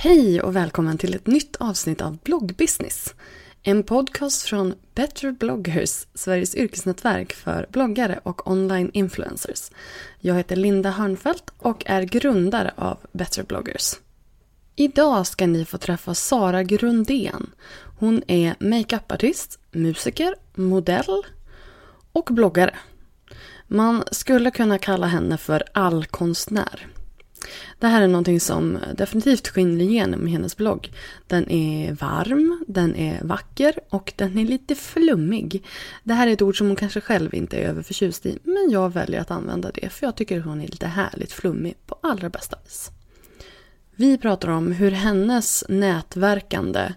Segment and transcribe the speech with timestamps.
[0.00, 3.14] Hej och välkommen till ett nytt avsnitt av Bloggbusiness.
[3.62, 9.70] En podcast från Better bloggers, Sveriges yrkesnätverk för bloggare och online influencers.
[10.20, 13.94] Jag heter Linda Hörnfeldt och är grundare av Better bloggers.
[14.76, 17.50] Idag ska ni få träffa Sara Grundén.
[17.98, 21.22] Hon är makeupartist, musiker, modell
[22.12, 22.74] och bloggare.
[23.66, 26.86] Man skulle kunna kalla henne för allkonstnär.
[27.78, 30.90] Det här är någonting som definitivt skiner igenom i hennes blogg.
[31.26, 35.64] Den är varm, den är vacker och den är lite flummig.
[36.04, 38.92] Det här är ett ord som hon kanske själv inte är överförtjust i, men jag
[38.92, 42.56] väljer att använda det för jag tycker hon är lite härligt flummig på allra bästa
[42.64, 42.90] vis.
[43.96, 46.92] Vi pratar om hur hennes nätverkande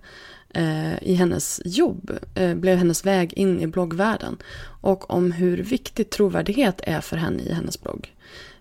[0.50, 4.38] eh, i hennes jobb eh, blev hennes väg in i bloggvärlden
[4.82, 8.14] och om hur viktig trovärdighet är för henne i hennes blogg.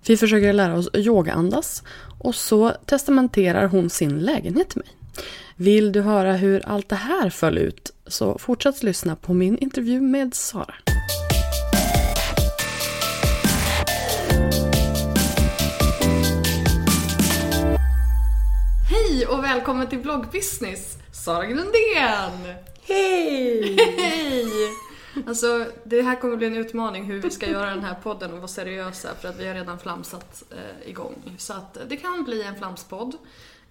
[0.07, 1.83] Vi försöker lära oss yogaandas
[2.19, 4.89] och så testamenterar hon sin lägenhet till mig.
[5.57, 10.01] Vill du höra hur allt det här föll ut så fortsätt lyssna på min intervju
[10.01, 10.75] med Sara.
[18.91, 22.55] Hej och välkommen till Bloggbusiness, Sara Grundén!
[22.83, 23.77] Hej!
[23.97, 24.51] Hej!
[25.27, 28.37] Alltså, det här kommer bli en utmaning hur vi ska göra den här podden och
[28.39, 31.15] vara seriösa för att vi har redan flamsat eh, igång.
[31.39, 33.15] Så att eh, det kan bli en flamspodd.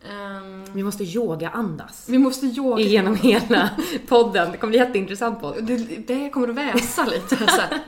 [0.10, 2.10] Um, Vi måste yoga-andas.
[2.10, 2.82] vi måste yoga.
[2.84, 3.70] Genom hela
[4.08, 4.52] podden.
[4.52, 5.64] Det kommer bli jätteintressant podd.
[5.64, 5.78] Det,
[6.08, 7.80] det kommer att väsa lite så här.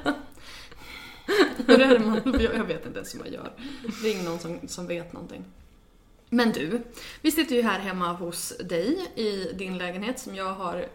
[1.67, 2.21] Hur är det man,
[2.55, 3.51] jag vet inte ens hur man gör.
[4.05, 5.43] Ingen någon som, som vet någonting.
[6.29, 6.81] Men du,
[7.21, 10.85] vi sitter ju här hemma hos dig i din lägenhet som jag har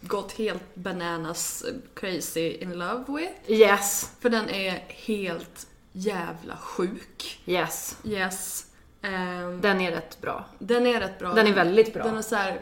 [0.00, 1.64] gått helt bananas
[1.94, 3.32] crazy in love with.
[3.50, 4.10] Yes.
[4.20, 7.40] För den är helt jävla sjuk.
[7.46, 7.96] Yes.
[8.04, 8.66] Yes.
[9.02, 10.44] Ehm, Den är rätt bra.
[10.58, 11.34] den är rätt bra.
[11.34, 12.04] Den är väldigt bra.
[12.04, 12.60] Den är så här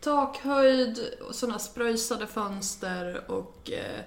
[0.00, 0.98] takhöjd,
[1.30, 4.00] såna spröjsade fönster och eh,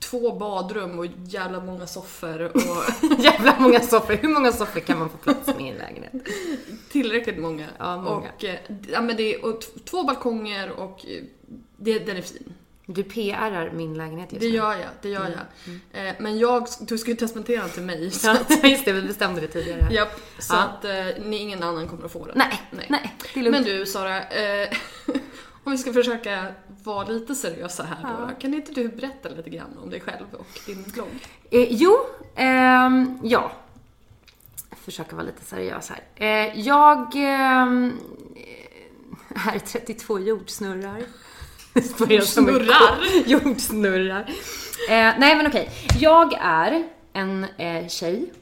[0.00, 2.60] två badrum och jävla många soffor och
[3.18, 4.14] Jävla många soffor.
[4.14, 6.12] Hur många soffor kan man få plats med i en lägenhet?
[6.90, 7.66] tillräckligt många.
[7.78, 8.30] Ja, många.
[8.36, 8.58] Och, eh,
[8.92, 11.22] ja, men det är, och två balkonger och eh,
[11.80, 12.52] det, den är fin.
[12.86, 14.54] Du PRar min lägenhet just Det nu.
[14.56, 15.34] gör jag, det gör
[15.92, 16.08] jag.
[16.08, 18.10] Eh, men jag, du ska ju testamentera den till mig.
[18.10, 18.26] Så,
[18.62, 18.92] Ja, just det.
[18.92, 19.94] Vi bestämde det tidigare.
[19.94, 20.58] japp, så Ja.
[20.60, 22.38] att eh, ni, ingen annan kommer att få den.
[22.38, 23.14] Nej, nej.
[23.34, 23.56] Det är lugnt.
[23.56, 24.68] Men du Sara, eh,
[25.64, 26.46] om vi ska försöka
[26.84, 28.22] vara lite seriösa här då.
[28.22, 28.30] Ja.
[28.40, 31.08] Kan inte du berätta lite grann om dig själv och din blogg?
[31.50, 31.96] Eh, jo,
[32.36, 33.52] ehm, ja.
[34.84, 36.00] Försöka vara lite seriös här.
[36.14, 37.92] Eh, jag ehm,
[39.54, 41.02] är 32 jordsnurrar.
[42.08, 43.26] Jordsnurrar?
[43.26, 44.20] Jordsnurrar.
[44.88, 45.70] Eh, nej men okej.
[45.98, 48.32] Jag är en eh, tjej,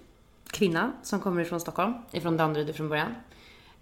[0.51, 3.15] kvinna, som kommer ifrån Stockholm, ifrån Danderyd från början.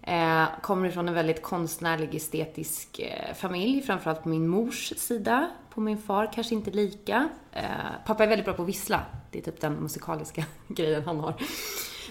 [0.01, 5.49] Eh, kommer ifrån en väldigt konstnärlig, estetisk eh, familj, framförallt på min mors sida.
[5.73, 7.29] På min far kanske inte lika.
[7.51, 7.63] Eh,
[8.05, 9.01] pappa är väldigt bra på att vissla.
[9.31, 11.33] Det är typ den musikaliska grejen han har.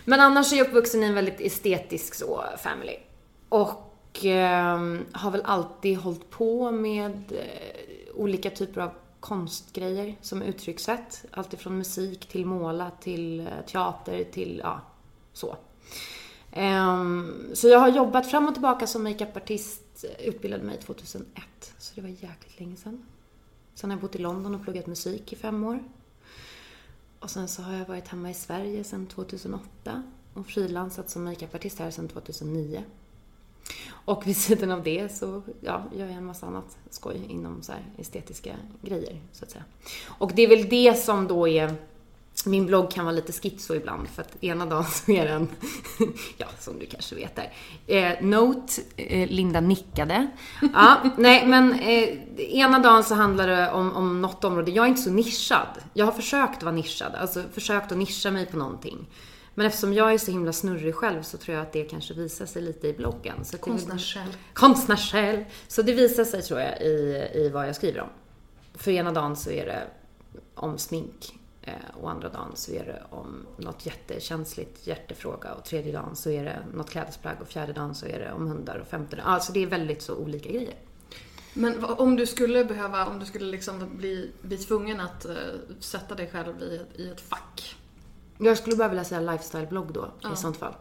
[0.04, 2.96] Men annars är jag uppvuxen i en väldigt estetisk så, family.
[3.48, 3.85] Och
[4.24, 4.78] eh,
[5.12, 8.90] har väl alltid hållit på med eh, olika typer av
[9.20, 11.24] konstgrejer som uttryckssätt.
[11.30, 14.80] Alltifrån musik till måla till eh, teater till, ja,
[15.32, 15.56] så.
[16.56, 21.44] Um, så jag har jobbat fram och tillbaka som makeupartist, eh, utbildade mig 2001,
[21.78, 23.06] så det var jäkligt länge sedan.
[23.74, 25.82] Sen har jag bott i London och pluggat musik i fem år.
[27.20, 30.02] Och sen så har jag varit hemma i Sverige sedan 2008
[30.34, 32.84] och frilansat som makeupartist här sedan 2009.
[34.06, 37.72] Och vid sidan av det så ja, gör jag en massa annat skoj inom så
[37.72, 39.64] här estetiska grejer, så att säga.
[40.06, 41.74] Och det är väl det som då är
[42.44, 45.48] min blogg kan vara lite schizo ibland för att ena dagen så är den,
[46.36, 47.52] ja som du kanske vet där,
[47.86, 50.26] eh, Note, eh, Linda nickade.
[50.74, 52.08] Ja, nej men eh,
[52.38, 55.78] ena dagen så handlar det om, om något område, jag är inte så nischad.
[55.94, 59.06] Jag har försökt vara nischad, alltså försökt att nischa mig på någonting.
[59.58, 62.46] Men eftersom jag är så himla snurrig själv så tror jag att det kanske visar
[62.46, 63.44] sig lite i bloggen.
[63.60, 64.36] Konstnärssjäl.
[64.52, 65.44] Konstnärssjäl.
[65.68, 68.08] Så det visar sig tror jag i, i vad jag skriver om.
[68.74, 69.82] För ena dagen så är det
[70.54, 75.92] om smink eh, och andra dagen så är det om något jättekänsligt hjärtefråga och tredje
[75.92, 78.86] dagen så är det något klädesplagg och fjärde dagen så är det om hundar och
[78.86, 79.26] femte dagen.
[79.26, 80.74] Alltså det är väldigt så olika grejer.
[81.54, 85.34] Men om du skulle behöva, om du skulle liksom bli, bli tvungen att eh,
[85.80, 87.76] sätta dig själv i, i ett fack.
[88.38, 90.32] Jag skulle bara vilja säga lifestyle-blogg då Ja.
[90.32, 90.74] i sånt fall.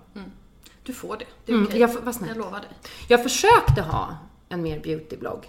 [0.84, 1.26] Du får det.
[1.46, 1.80] Det är Mm, okej.
[1.82, 2.36] jag vad snällt.
[2.36, 2.70] Jag lovar dig.
[3.08, 4.18] Jag försökte ha
[4.50, 5.46] en mer beauty-blogg.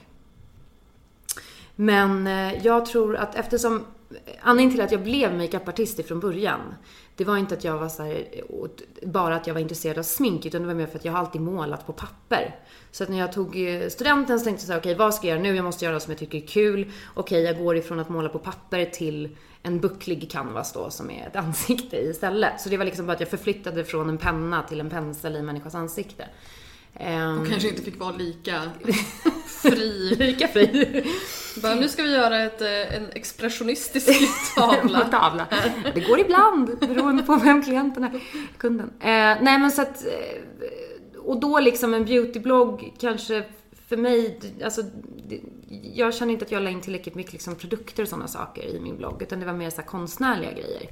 [1.74, 3.84] Men eh, jag tror att eftersom
[4.40, 6.60] Anledningen till att jag blev makeupartist ifrån början,
[7.16, 8.24] det var inte att jag var så här,
[9.06, 11.18] bara att jag var intresserad av smink, utan det var mer för att jag har
[11.18, 12.54] alltid målat på papper.
[12.90, 15.26] Så att när jag tog eh, studenten så tänkte jag så här, okej vad ska
[15.26, 15.56] jag göra nu?
[15.56, 16.92] Jag måste göra något som jag tycker är kul.
[17.14, 21.26] Okej, jag går ifrån att måla på papper till en bucklig canvas då, som är
[21.26, 22.60] ett ansikte istället.
[22.60, 25.38] Så det var liksom bara att jag förflyttade från en penna till en pensel i
[25.38, 26.28] en människas ansikte.
[26.94, 28.62] Ehm, Och kanske inte fick vara lika
[29.70, 30.16] fri.
[30.18, 31.04] Lika fri.
[31.62, 34.08] Bara, nu ska vi göra ett, eh, en expressionistisk
[34.56, 35.00] tavla.
[35.00, 35.46] tavla.
[35.94, 38.20] Det går ibland, beroende på vem klienten är,
[38.58, 38.90] kunden.
[39.00, 39.06] Eh,
[39.40, 43.44] nej men så att, eh, och då liksom en beautyblogg kanske
[43.88, 44.82] för mig, alltså,
[45.94, 48.80] jag känner inte att jag la in tillräckligt mycket liksom, produkter och sådana saker i
[48.80, 50.90] min blogg, utan det var mer så konstnärliga grejer.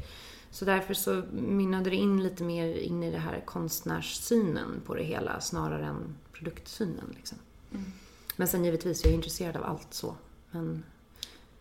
[0.50, 5.02] Så därför så mynnade det in lite mer in i det här konstnärssynen på det
[5.02, 7.14] hela, snarare än produktsynen.
[7.16, 7.38] Liksom.
[8.36, 10.14] Men sen givetvis, jag är intresserad av allt så.
[10.50, 10.84] Men,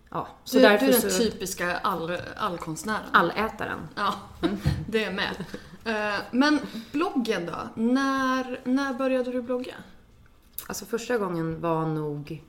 [0.09, 0.27] ja.
[0.43, 1.09] Så Du, du är den så...
[1.09, 3.09] typiska all, allkonstnären.
[3.11, 3.87] Allätaren.
[3.95, 4.13] Ja,
[4.87, 5.45] det är med.
[5.85, 6.59] Eh, Men
[6.91, 7.55] bloggen då?
[7.81, 9.75] När, när började du blogga?
[10.67, 12.43] Alltså första gången var nog...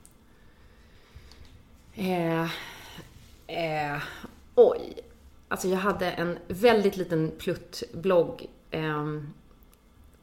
[1.93, 2.43] Eh,
[3.47, 4.01] eh,
[4.55, 4.99] oj.
[5.47, 9.05] Alltså jag hade en väldigt liten pluttblogg eh,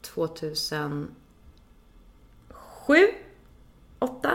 [0.00, 1.08] 2007?
[4.02, 4.31] 8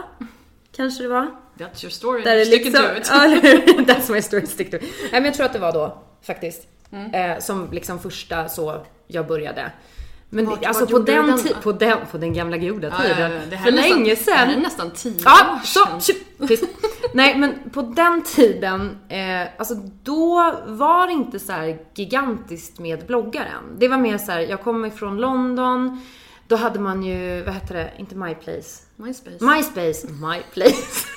[0.76, 1.28] kanske det var.
[1.58, 2.22] That's your story.
[2.22, 3.08] Där Stick liksom, to it.
[3.12, 3.84] Ja?
[3.94, 4.84] That's my story, stick to it.
[4.84, 6.68] Nej men jag tror att det var då, faktiskt.
[7.14, 9.72] Eh, som liksom första så jag började.
[10.30, 13.16] Men Vart- alltså vart på den, den på den, på den gamla goda Ja, ja,
[13.16, 13.32] tiden.
[13.32, 13.40] ja.
[13.50, 14.62] Det här För nästan, länge Det här är sedan.
[14.62, 16.48] nästan tio Ja, år så, sedan.
[16.48, 16.64] tyst.
[17.14, 23.64] Nej, men på den tiden, eh, alltså då var det inte så gigantiskt med bloggaren.
[23.78, 26.02] Det var mer så här, jag kommer ifrån London,
[26.48, 28.84] då hade man ju, vad hette det, inte MyPlace.
[28.96, 29.38] MySpace.
[29.46, 31.08] MySpace, MyPlace.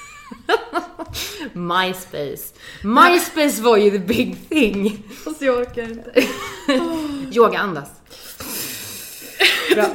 [1.53, 2.55] MySpace.
[2.85, 5.03] MySpace var ju the big thing.
[5.25, 6.25] Fast jag orkar inte.
[7.37, 7.88] Yoga, andas.
[9.75, 9.87] Bra.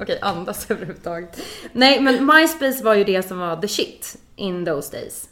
[0.00, 1.42] Okej, andas överhuvudtaget.
[1.72, 5.28] Nej, men MySpace var ju det som var the shit in those days.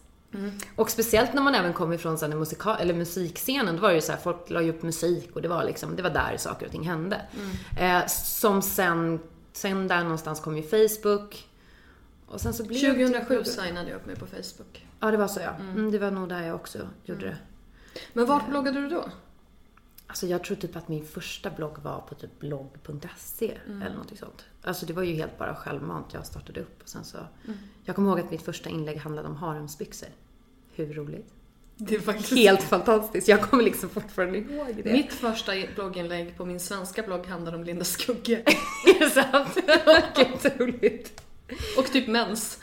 [0.77, 4.01] Och speciellt när man även kom ifrån den musika- eller musikscenen, då var det ju
[4.01, 6.67] så här, folk la ju upp musik och det var liksom, det var där saker
[6.67, 7.21] och ting hände.
[7.79, 9.21] Eh, som sen,
[9.53, 11.49] sen där någonstans kom ju Facebook.
[12.27, 14.87] Och sen så blev det- 2007 signade jag upp mig på Facebook.
[15.01, 15.55] Ja, det var så ja.
[15.61, 17.37] Mm, det var nog där jag också gjorde det.
[18.13, 19.05] Men vart bloggade du då?
[20.07, 24.45] Alltså jag tror typ att min första blogg var på typ blogg.se eller något sånt.
[24.63, 27.19] Alltså det var ju helt bara självmant jag startade upp och sen så.
[27.85, 30.09] Jag kommer ihåg att mitt första inlägg handlade om haremsbyxor.
[30.73, 31.33] Hur roligt?
[31.77, 33.29] Det är faktiskt Helt fantastiskt.
[33.29, 34.93] Jag kommer liksom fortfarande ihåg det.
[34.93, 38.37] Mitt första blogginlägg på min svenska blogg handlade om Linda Skugge.
[38.87, 39.59] Är det sant?
[40.43, 41.23] Gud roligt.
[41.79, 42.59] Och typ mens.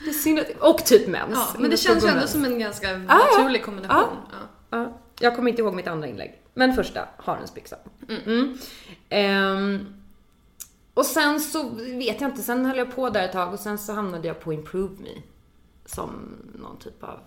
[0.59, 1.33] Och typ mens.
[1.33, 4.17] Ja, men det känns ju ändå som en ganska naturlig kombination.
[4.31, 4.37] Ja.
[4.69, 6.41] Ja, jag kommer inte ihåg mitt andra inlägg.
[6.53, 7.77] Men första, harensbyxa.
[8.09, 8.57] Mm.
[9.09, 9.95] Ehm,
[10.93, 13.77] och sen så vet jag inte, sen höll jag på där ett tag och sen
[13.77, 15.21] så hamnade jag på Improve Me.
[15.85, 17.19] Som någon typ av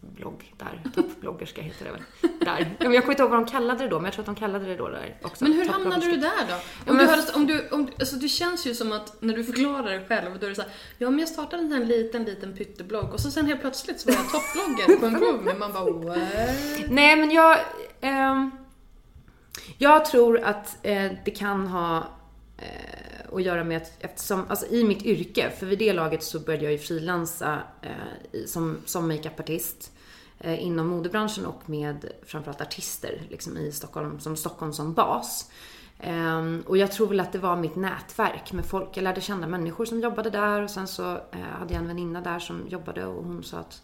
[0.00, 0.82] blogg där.
[0.94, 2.02] Toppbloggerska heter det väl.
[2.40, 2.58] Där.
[2.78, 4.64] Jag kommer inte ihåg vad de kallade det då, men jag tror att de kallade
[4.64, 5.44] det då där också.
[5.44, 6.54] Men hur hamnade du där då?
[6.90, 9.44] Om men- du hade, om du, om, alltså det känns ju som att när du
[9.44, 12.56] förklarar det själv, då är det såhär, ja men jag startade en här liten, liten
[12.56, 15.90] pytteblogg och så sen helt plötsligt så var jag toppblogger på en Prove Man bara
[15.90, 16.18] what?
[16.88, 17.58] Nej, men jag...
[18.00, 18.50] ehm,
[19.78, 21.96] jag tror att eh, det kan ha
[22.58, 26.40] eh, att göra med att eftersom, alltså i mitt yrke, för vid det laget så
[26.40, 29.92] började jag ju frilansa eh, som, som makeupartist
[30.38, 35.50] eh, inom modebranschen och med framförallt artister liksom i Stockholm, som Stockholm som bas.
[36.06, 38.96] Um, och jag tror väl att det var mitt nätverk med folk.
[38.96, 42.20] Jag lärde känna människor som jobbade där och sen så uh, hade jag en väninna
[42.20, 43.82] där som jobbade och hon sa att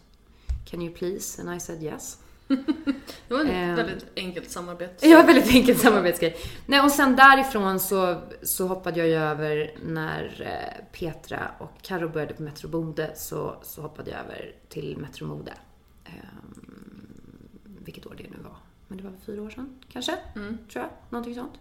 [0.65, 1.41] Can you please?
[1.41, 2.17] And I said yes.
[2.47, 3.75] Det var ett Ehm.
[3.75, 5.07] väldigt enkelt samarbete.
[5.07, 6.35] Ja, väldigt enkel samarbetsgrej.
[6.65, 12.09] Nej, och sen därifrån så, så hoppade jag ju över när eh, Petra och Karo
[12.09, 15.53] började på Metro Bode så, så hoppade jag över till Metro Mode.
[16.05, 17.07] Ehm,
[17.63, 18.55] vilket år det nu var.
[18.87, 20.17] Men det var väl fyra år sedan, kanske?
[20.35, 20.57] Mm.
[20.71, 20.91] Tror jag.
[21.09, 21.53] Någonting sånt.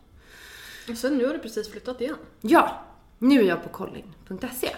[0.91, 2.17] Och sen nu har du precis flyttat igen.
[2.41, 2.85] Ja,
[3.19, 4.69] nu är jag på collin.se.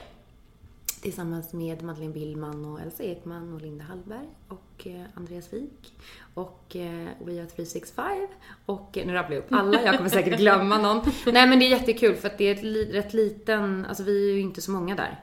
[1.07, 5.95] Tillsammans med Madeleine Billman och Elsa Ekman och Linda Hallberg och eh, Andreas Wik
[6.35, 8.05] och eh, We Are 365
[8.67, 10.97] och eh, nu rabblar jag upp alla, jag kommer säkert glömma någon.
[11.27, 14.31] Nej men det är jättekul för att det är ett li- rätt liten, alltså vi
[14.31, 15.21] är ju inte så många där.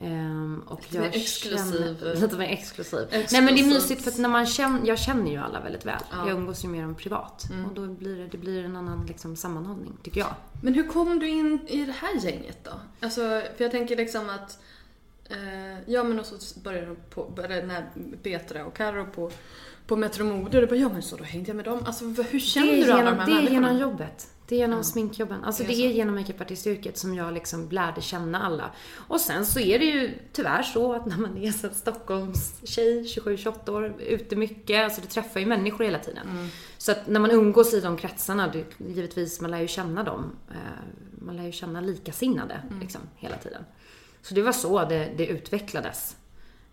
[0.00, 1.96] Ehm, och Lite mer exklusiv.
[1.98, 2.98] Känner, lite mer exklusiv.
[3.10, 3.44] Nej Exklusivt.
[3.44, 6.02] men det är mysigt för att när man känner, jag känner ju alla väldigt väl.
[6.10, 6.28] Ja.
[6.28, 7.46] Jag umgås ju med dem privat.
[7.50, 7.64] Mm.
[7.66, 10.34] Och då blir det, det blir en annan liksom, sammanhållning, tycker jag.
[10.62, 12.70] Men hur kom du in i det här gänget då?
[13.00, 13.20] Alltså,
[13.56, 14.58] för jag tänker liksom att eh,
[15.86, 17.86] Ja men och så började de på, började när
[18.22, 19.30] Petra och Karo på,
[19.86, 21.82] på Metro Mode och bara ja men så då hängde jag med dem.
[21.86, 24.28] Alltså hur känner det är du alla genom, de här Det är genom jobbet.
[24.48, 24.82] Det är genom Ja.
[24.82, 25.44] sminkjobben.
[25.44, 25.96] Alltså Det det är är, så.
[25.96, 28.70] genom makeupartistyrket som jag liksom lärde känna alla.
[28.94, 33.02] Och sen så är det ju tyvärr så att när man är så Stockholms tjej,
[33.04, 36.28] 27-28 år, ute mycket, alltså du träffar ju människor hela tiden.
[36.30, 36.48] Mm.
[36.78, 40.24] Så att när man umgås i de kretsarna, det, givetvis, man lär ju känna dem.
[40.50, 40.56] Eh,
[41.26, 42.80] man lär ju känna likasinnade Mm.
[42.80, 43.64] liksom, hela tiden.
[44.22, 46.16] Så det var så det, det utvecklades.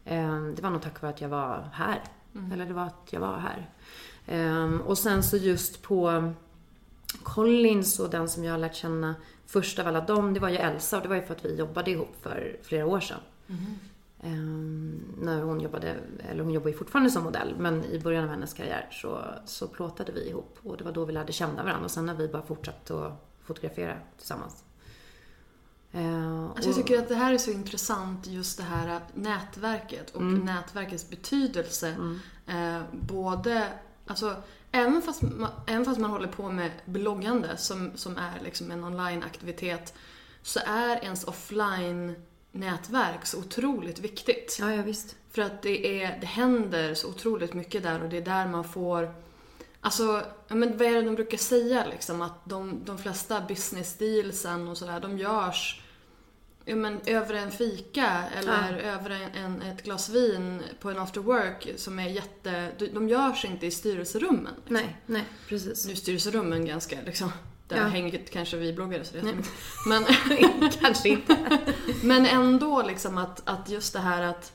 [0.06, 2.04] Eh, Det var nog tack vare att jag var här.
[2.36, 2.52] Mm.
[2.52, 3.70] Eller det var att jag var här.
[4.28, 6.34] Ehm, Och sen så just på
[7.24, 9.16] Collins och den som jag har lärt känna
[9.46, 11.56] först av alla dem, det var ju Elsa och det var ju för att vi
[11.56, 13.20] jobbade ihop för flera år sedan.
[14.24, 15.96] Ehm, när hon jobbade,
[16.30, 19.68] eller hon jobbar ju fortfarande som modell, men i början av hennes karriär så, så
[19.68, 22.28] plåtade vi ihop och det var då vi lärde känna varandra och sen har vi
[22.28, 23.14] bara fortsatt att
[23.44, 24.64] fotografera tillsammans.
[25.92, 30.22] Ehm, Alltså jag tycker att det här är så intressant, just det här nätverket och
[30.22, 30.46] Mm.
[30.46, 31.96] nätverkets betydelse.
[32.48, 33.68] Eh, både,
[34.08, 34.36] alltså
[34.72, 38.84] även fast, man, även fast man håller på med bloggande som, som är liksom en
[38.84, 39.94] online-aktivitet
[40.42, 44.58] så är ens offline-nätverk så otroligt viktigt.
[44.60, 45.16] Ja, ja visst.
[45.32, 48.64] För att det, är, det händer så otroligt mycket där och det är där man
[48.64, 49.14] får
[49.82, 52.22] Alltså, ja, men vad är det de brukar säga liksom?
[52.22, 55.82] Att de, de flesta business dealsen och sådär, de görs
[56.66, 61.22] ja, men, över en fika eller över en, en, ett glas vin på en after
[61.22, 62.72] work som är jätte...
[62.78, 64.54] De, de görs inte i styrelserummen.
[64.56, 64.74] Liksom.
[64.74, 65.86] Nej, nej, precis.
[65.86, 67.32] Nu är styrelserummen ganska liksom...
[67.68, 67.84] Där Ja.
[67.84, 69.36] hänger kanske vi bloggare så det Nej.
[69.88, 70.06] Men,
[70.82, 71.38] Kanske inte.
[72.04, 74.54] men ändå liksom att, att just det här att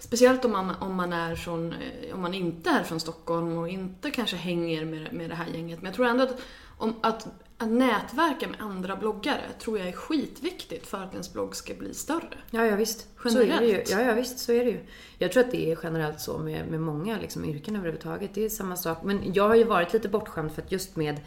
[0.00, 3.68] Speciellt om man, om man är från, eh, om man inte är från Stockholm och
[3.68, 5.82] inte kanske hänger med, med det här gänget.
[5.82, 6.40] Men jag tror ändå att,
[6.78, 7.26] om, att,
[7.58, 11.94] att nätverka med andra bloggare tror jag är skitviktigt för att ens blogg ska bli
[11.94, 12.38] större.
[12.50, 13.08] Ja, ja visst.
[13.22, 13.50] Så är det ju.
[13.50, 13.90] Generellt.
[13.90, 14.80] Ja, ja visst, så är det ju.
[15.18, 18.34] Jag tror att det är generellt så med, med många liksom, yrken överhuvudtaget.
[18.34, 18.98] Det är samma sak.
[19.02, 21.20] Men jag har ju varit lite bortskämd för att just med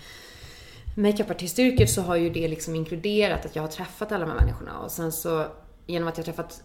[0.97, 4.79] makeupartistyrket så har ju det liksom inkluderat att jag har träffat alla de här människorna.
[4.79, 5.45] Och sen så,
[5.85, 6.63] genom att jag har träffat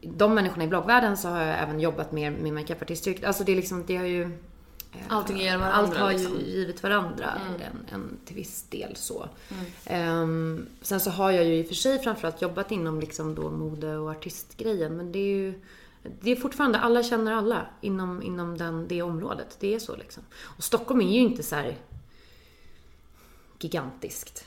[0.00, 3.24] de människorna i bloggvärlden så har jag även jobbat mer med makeupartistyrket.
[3.24, 4.22] Alltså det är liksom, det har ju...
[4.22, 6.32] eh, Allting ger varandra, Allt har liksom.
[6.40, 9.28] ju givit varandra en, en till viss del så.
[9.86, 13.50] Ehm, sen så har jag ju i och för sig framförallt jobbat inom liksom då
[13.50, 14.96] mode och artistgrejen.
[14.96, 15.60] Men det är ju
[16.20, 19.56] det är fortfarande, alla känner alla inom, inom den, det området.
[19.60, 20.22] Det är så liksom.
[20.40, 21.76] Och Stockholm är ju inte så här
[23.58, 24.44] gigantiskt.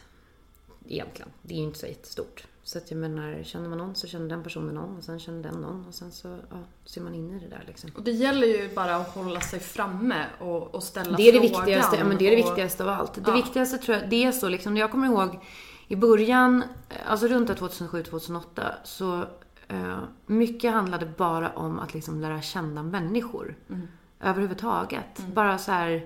[0.88, 1.29] Egentligen.
[1.41, 2.44] Det är ju inte så jättestort.
[2.68, 5.44] Så att jag menar, känner man någon så känner den personen någon och sen känner
[5.44, 7.90] den någon och sen så ja, ser man in i det där liksom.
[7.96, 11.48] Och det gäller ju bara att hålla sig framme och, och ställa Det är det
[11.50, 11.66] frågan.
[11.66, 13.14] viktigaste, ja, men det är det och- viktigaste av allt.
[13.14, 13.34] Det Ja.
[13.34, 15.40] viktigaste tror jag, det är så liksom, jag kommer ihåg
[15.88, 16.64] i början,
[17.08, 18.42] alltså runt 2007-2008,
[18.84, 19.24] så
[19.68, 23.56] eh, mycket handlade bara om att liksom lära känna människor.
[23.70, 23.88] Mm.
[24.20, 25.28] Överhuvudtaget.
[25.34, 26.06] Bara så här,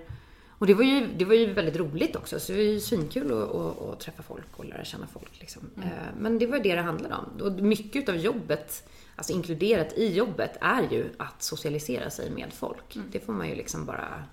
[0.62, 2.40] Och det var ju, det var ju väldigt roligt också.
[2.40, 5.40] Så det var ju svinkul att, att, att träffa folk och lära känna folk.
[5.40, 5.62] Liksom.
[5.78, 5.88] Mm.
[5.88, 7.42] Eh, Men det var det det handlade om.
[7.42, 12.96] Och mycket av jobbet, alltså inkluderat i jobbet, är ju att socialisera sig med folk.
[12.96, 13.08] Mm.
[13.12, 14.24] Det får man ju liksom bara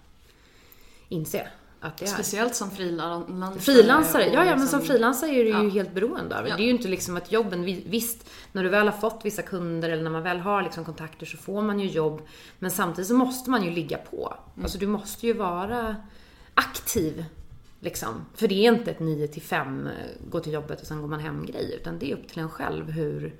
[1.09, 1.49] inse
[1.81, 2.09] att det är.
[2.09, 3.59] Speciellt som frilansare.
[3.61, 5.69] Frilansare, ja, ja men liksom- som frilansare är du ju Ja.
[5.69, 6.51] helt beroende av det.
[6.51, 6.57] Ja.
[6.57, 9.43] Det är ju inte liksom att jobben, vi- visst, när du väl har fått vissa
[9.43, 12.23] kunder eller när man väl har liksom kontakter så får man ju jobb.
[12.59, 14.35] Men samtidigt så måste man ju ligga på.
[14.55, 14.65] Mm.
[14.65, 15.97] Alltså du måste ju vara
[16.55, 17.25] aktiv.
[17.81, 18.09] Liksom.
[18.35, 19.93] För det är inte ett 9 till 5, eh,
[20.31, 21.75] gå till jobbet och sen går man hem grej.
[21.81, 23.35] Utan det är upp till en själv hur...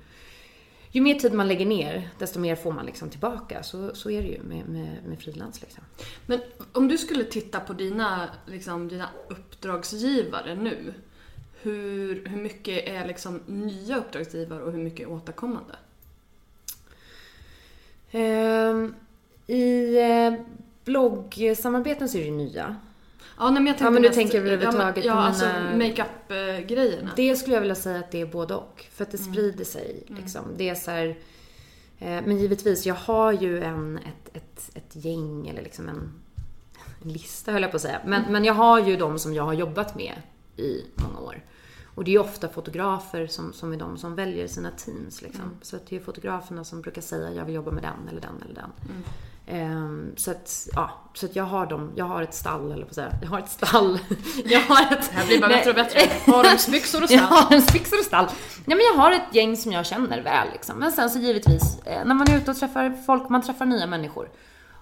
[0.91, 3.63] Ju mer tid man lägger ner, desto mer får man liksom tillbaka.
[3.63, 5.61] Så, så är det ju med, med, med frilans.
[5.61, 5.83] Liksom.
[6.25, 6.39] Men
[6.71, 10.93] om du skulle titta på dina, liksom, dina uppdragsgivare nu.
[11.61, 15.75] Hur, hur mycket är liksom nya uppdragsgivare och hur mycket är återkommande?
[18.11, 18.95] Ehm,
[19.47, 20.33] I eh,
[20.85, 22.75] bloggsamarbeten så är det nya.
[23.39, 25.45] Ja, nej, men jag tänkte Ja, men du mest- tänker överhuvudtaget ja, på ja, alltså
[25.77, 27.09] makeup-grejerna.
[27.15, 28.85] Det skulle jag vilja säga att det är både och.
[28.91, 29.33] För att det Mm.
[29.33, 30.03] sprider sig.
[30.07, 30.41] Liksom.
[30.57, 31.07] Det är så här,
[31.99, 36.11] eh, men givetvis, jag har ju en, ett, ett, ett gäng eller liksom en,
[37.03, 37.99] en lista höll jag på att säga.
[38.05, 40.13] Men, men jag har ju de som jag har jobbat med
[40.57, 41.41] i många år.
[41.95, 45.21] Och det är ju ofta fotografer som, som är de som väljer sina teams.
[45.21, 45.43] Liksom.
[45.61, 48.41] Så att det är fotograferna som brukar säga jag vill jobba med den eller den
[48.45, 48.71] eller den.
[48.89, 49.03] Ehm,
[50.15, 53.11] så att, ja, så att jag har dem, jag har ett stall eller på säga.
[53.21, 53.99] Jag har ett stall.
[54.45, 55.09] jag har ett...
[55.09, 55.99] Det här blir bara bättre och bättre.
[56.31, 57.37] Haremsbyxor och Jag stall.
[57.37, 58.25] har en byxor och stall.
[58.65, 60.79] Nej men jag har ett gäng som jag känner väl liksom.
[60.79, 63.87] Men sen så givetvis, eh, när man är ute och träffar folk, man träffar nya
[63.87, 64.29] människor.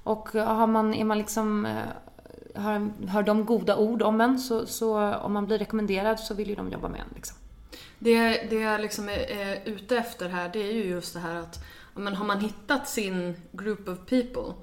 [0.03, 4.39] Och eh, har man, är man liksom, eh, har, hör de goda ord om en,
[4.39, 7.37] så, så om man blir rekommenderad så vill ju de jobba med en liksom.
[7.99, 11.35] Det, det jag liksom är, är ute efter här, det är ju just det här
[11.35, 11.59] att
[11.97, 14.53] men har man hittat sin group of people,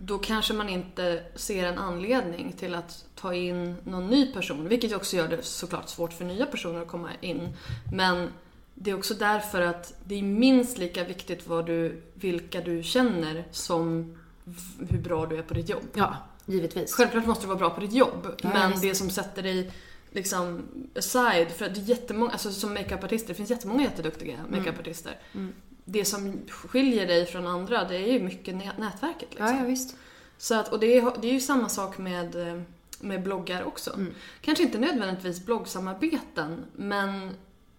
[0.00, 4.68] då kanske man inte ser en anledning till att ta in någon ny person.
[4.68, 7.48] Vilket också gör det såklart svårt för nya personer att komma in.
[7.92, 8.28] Men
[8.74, 13.44] det är också därför att det är minst lika viktigt vad du, vilka du känner
[13.50, 14.16] som
[14.90, 15.82] hur bra du är på ditt jobb.
[15.94, 16.94] Ja, givetvis.
[16.94, 18.82] Självklart måste du vara bra på ditt jobb, Ja, men visst.
[18.82, 19.72] det som sätter dig
[20.10, 20.62] liksom
[20.96, 24.50] aside, för att det är jättemånga, alltså som makeupartister, det finns jättemånga jätteduktiga Mm.
[24.58, 25.18] makeupartister.
[25.84, 29.46] Det som skiljer dig från andra, det är ju mycket nä- nätverket liksom.
[29.46, 29.96] Ja, ja visst.
[30.38, 32.60] Så att, och det är, det är ju samma sak med, eh,
[33.00, 33.94] med bloggar också.
[33.94, 34.14] Mm.
[34.40, 37.30] Kanske inte nödvändigtvis bloggsamarbeten, men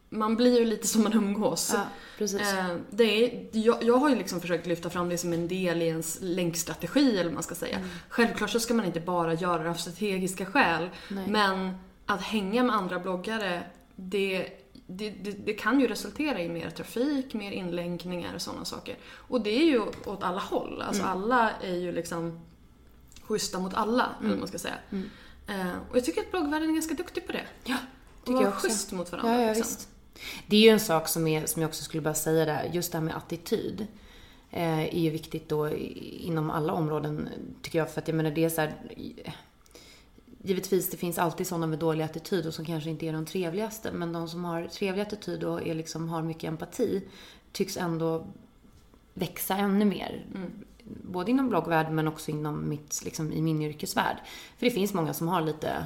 [0.10, 1.71] man blir ju lite som man umgås.
[1.73, 1.84] Ja,
[2.17, 2.41] precis.
[2.41, 5.82] Eh, det är, jag, jag har ju liksom försökt lyfta fram det som en del
[5.82, 7.77] i ens länkstrategi eller vad man ska säga.
[7.77, 7.89] Mm.
[8.10, 10.89] Självklart så ska man inte bara göra det av strategiska skäl.
[11.10, 11.27] Nej.
[11.27, 13.63] Men att hänga med andra bloggare,
[13.95, 14.49] det,
[14.88, 18.98] det, det, det kan ju resultera i mer trafik, mer inlänkningar och sådana saker.
[19.13, 20.82] Och det är ju åt alla håll.
[20.82, 21.13] Alltså Mm.
[21.13, 22.39] alla är ju liksom
[23.21, 24.78] schyssta mot alla, eller vad man ska säga.
[25.48, 27.45] Eh, och jag tycker att bloggvärlden är ganska duktig på det.
[27.63, 27.78] Ja,
[28.26, 28.67] tycker jag också.
[28.67, 29.41] schysst mot varandra.
[29.41, 29.88] Ja, ja, liksom.
[30.48, 32.91] Det är ju en sak som, är, som jag också skulle bara säga där, just
[32.91, 33.88] det här med attityd.
[34.52, 37.30] Eh, är ju viktigt då inom alla områden,
[37.62, 37.91] tycker jag.
[37.91, 38.74] För att jag menar, det är så här,
[40.45, 43.91] Givetvis, det finns alltid sådana med dålig attityd och som kanske inte är de trevligaste.
[43.91, 47.01] Men de som har trevlig attityd och är liksom, har mycket empati
[47.51, 48.27] tycks ändå
[49.13, 50.25] växa ännu mer.
[50.84, 54.17] Både inom bloggvärlden men också inom mitt, liksom, i min yrkesvärld.
[54.58, 55.86] För det finns många som har lite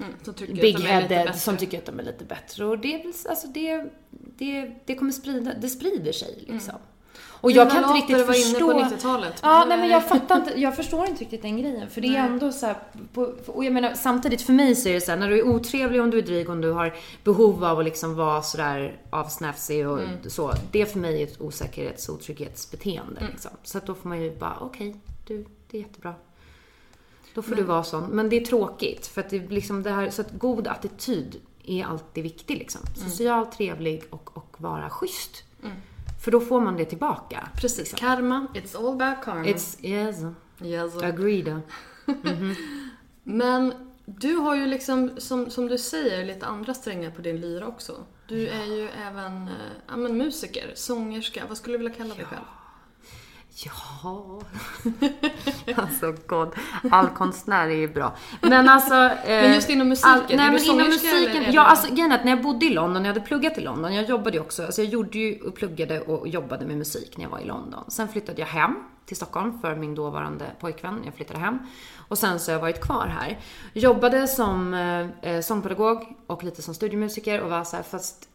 [0.00, 2.64] Mm, som tycker big headed som tycker att de är lite bättre.
[2.64, 6.74] Och det alltså det, det, det kommer sprida, det sprider sig liksom.
[7.40, 8.72] Och jag kan inte riktigt var förstå...
[8.72, 9.40] inne på 90-talet.
[9.42, 11.90] Ja, nej men jag fattar inte, jag förstår inte riktigt den grejen.
[11.90, 12.20] För det är Nej.
[12.20, 12.76] ändå så här,
[13.12, 15.46] på, och jag menar samtidigt för mig så är det så här, när du är
[15.46, 19.88] otrevlig, om du är dryg, om du har behov av att liksom vara sådär avsnäfsig
[19.88, 20.52] och så.
[20.70, 23.50] Det för mig är ett osäkerhets och otrygghetsbeteende liksom.
[23.62, 24.96] Så att då får man ju bara, okej,
[25.26, 26.14] du, det är jättebra.
[27.34, 28.04] Då får du vara sån.
[28.04, 31.40] Men det är tråkigt för att det är liksom det här, så att god attityd
[31.64, 32.80] är alltid viktig liksom.
[32.96, 35.44] Socialt trevlig och, och vara schysst.
[36.28, 37.48] För då får man det tillbaka.
[37.56, 38.46] Precis, karma.
[38.54, 39.44] It's all about karma.
[39.44, 40.16] It's, yes,
[40.62, 41.02] yes.
[41.02, 41.60] agreed.
[43.22, 47.66] Men du har ju liksom, som, som du säger, lite andra strängar på din lyra
[47.66, 48.04] också.
[48.26, 49.54] Du är ju även eh,
[49.88, 51.44] ja, men musiker, sångerska.
[51.48, 52.44] Vad skulle du vilja kalla dig själv?
[53.64, 54.40] Ja,
[56.02, 56.48] alltså god.
[56.90, 58.16] All konstnär är ju bra.
[58.42, 58.94] Men alltså...
[58.94, 61.42] Eh, Men just inom musiken, all, nej, du men inom sångerska eller musiken.
[61.42, 63.60] är Ja, du- alltså grejen att när jag bodde i London, jag hade pluggat i
[63.60, 67.16] London, jag jobbade ju också, alltså jag gjorde ju och pluggade och jobbade med musik
[67.16, 67.84] när jag var i London.
[67.88, 68.74] Sen flyttade jag hem
[69.06, 71.58] till Stockholm för min dåvarande pojkvän, jag flyttade hem.
[72.08, 73.38] Och sen så har jag varit kvar här.
[73.72, 74.74] Jobbade som
[75.22, 78.28] eh, sångpedagog och lite som studiemusiker och var så här, fast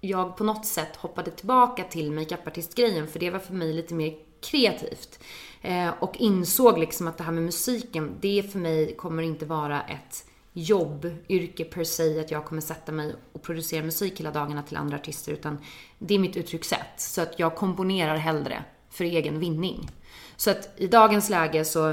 [0.00, 4.14] jag på något sätt hoppade tillbaka till makeupartistgrejen för det var för mig lite mer
[4.40, 5.18] kreativt.
[5.62, 9.82] Eh, och insåg liksom att det här med musiken, det för mig kommer inte vara
[9.82, 14.76] ett jobbyrke per se, att jag kommer sätta mig och producera musik hela dagarna till
[14.76, 15.58] andra artister, utan
[15.98, 17.00] det är mitt uttryckssätt.
[17.00, 19.90] Så att jag komponerar hellre för egen vinning.
[20.36, 21.88] Så att i dagens läge så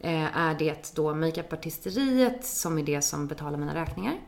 [0.00, 4.20] eh, är det då makeupartisteriet som är det som betalar mina räkningar.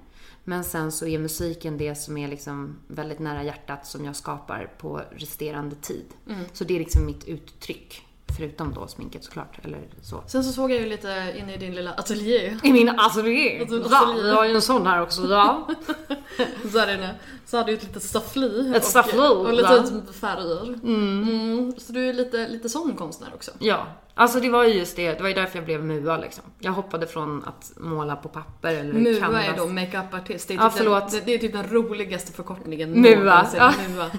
[0.45, 4.71] Men sen så är musiken det som är liksom väldigt nära hjärtat som jag skapar
[4.79, 6.05] på resterande tid.
[6.53, 8.04] Så det är liksom mitt uttryck.
[8.37, 10.23] Förutom då sminket såklart, eller så.
[10.27, 12.59] Sen så såg jag ju lite inne i din lilla ateljé.
[12.63, 13.61] I min ateljé.
[13.61, 14.23] Alltså, Ja, ateljé.
[14.23, 15.69] vi har ju en sån här också, ja.
[16.73, 17.15] Så här inne.
[17.47, 18.73] Så hade du ett litet staffli.
[18.77, 20.75] Ett staffli, Och, och lite typ färger.
[20.85, 21.73] Mm.
[21.79, 23.51] Så du är lite, lite sån konstnär också.
[23.59, 25.13] Ja, alltså det var ju just det.
[25.13, 26.45] Det var ju därför jag blev MUA liksom.
[26.59, 29.45] Jag hoppade från att måla på papper eller MUA canvas.
[29.47, 30.49] är då makeup-artist.
[30.49, 31.11] Det, är Ja, typ förlåt.
[31.11, 33.73] den- det, det är typ den roligaste förkortningen MUA, ja.
[33.89, 34.11] MUA.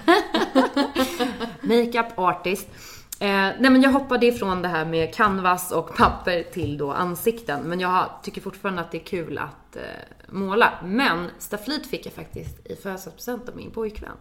[1.62, 2.68] Makeup artist.
[3.18, 7.62] Eh, nej men jag hoppade ifrån det här med canvas och papper till då ansikten.
[7.62, 9.82] Men jag tycker fortfarande att det är kul att eh,
[10.28, 10.72] måla.
[10.84, 14.16] Men stafflit fick jag faktiskt i födelsedagspresent av min pojkvän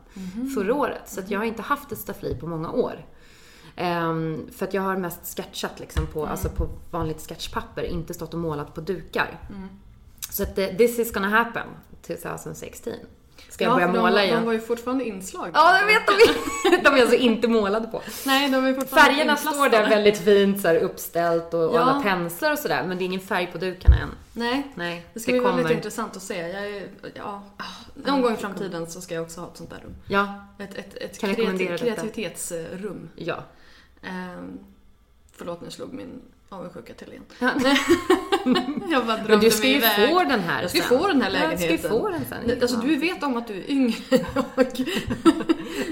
[0.56, 1.02] förra året.
[1.06, 3.06] Så att jag har inte haft ett staffli på många år.
[3.76, 8.34] Ehm, för att jag har mest sketchat liksom på, alltså på vanligt sketchpapper, inte stått
[8.34, 9.40] och målat på dukar.
[10.30, 11.68] Så att eh, this is gonna happen
[12.02, 12.94] 2016.
[13.50, 14.36] Ska jag börja för de, måla var- igen?
[14.36, 15.50] De var ju fortfarande inslag.
[15.54, 16.14] Ja, jag vet de.
[16.84, 18.02] De är alltså inte målade på.
[18.26, 19.56] Nej, de är fortfarande Färgerna inplastade.
[19.56, 21.80] står där väldigt fint så här uppställt och, och Ja.
[21.80, 24.10] alla penslar och sådär, men det är ingen färg på dukarna än.
[24.34, 24.68] Nej.
[24.76, 26.40] Nej, Det ska bli väldigt intressant att se.
[26.42, 27.64] Är, ja, ah,
[27.96, 29.96] någon gång i framtiden så ska jag också ha ett sånt där rum.
[30.08, 33.10] Ja, Ett, ett, ett Kan kreativ, kreativitetsrum.
[33.16, 33.44] ja.
[34.04, 34.60] Ehm,
[35.38, 36.22] förlåt, nu slog min
[36.56, 37.24] avundsjuka igen.
[37.40, 37.52] Ja.
[38.92, 40.10] jag bara Men du ska ju iväg.
[40.10, 41.00] få den här Jag ska sen.
[41.00, 41.78] få den här du lägenheten.
[41.78, 42.62] ska få den sen.
[42.62, 44.26] Alltså du vet om att du är yngre jag.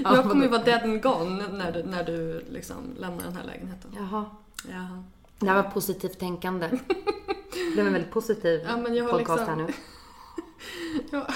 [0.16, 3.44] jag kommer ju vara dead and gone när du, när du liksom lämnar den här
[3.44, 3.90] lägenheten.
[3.96, 4.24] Jaha.
[4.70, 5.04] Jaha.
[5.38, 6.68] Det här var positivt tänkande.
[7.76, 9.72] Det var en väldigt positiv Ja, men jag har podcast liksom- här nu.
[11.10, 11.26] Jag,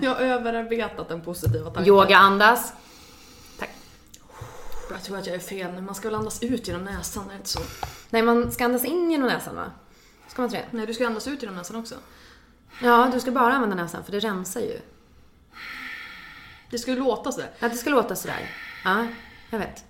[0.00, 1.86] jag har överarbetat den positiva tanken.
[1.86, 2.72] Yoga andas.
[4.90, 5.80] Jag tror att jag är fel nu.
[5.80, 7.60] Man ska väl andas ut genom näsan, är det inte så?
[8.10, 9.72] Nej, man ska andas in genom näsan va?
[10.28, 10.76] Ska man inte det?
[10.76, 11.94] Nej, du ska andas ut genom näsan också.
[12.82, 14.80] Ja, du ska bara använda näsan för det rensar ju.
[16.70, 17.50] Det ska ju låta sådär.
[17.60, 18.50] Att det ska låta sådär.
[18.84, 19.06] Ja,
[19.50, 19.84] jag vet.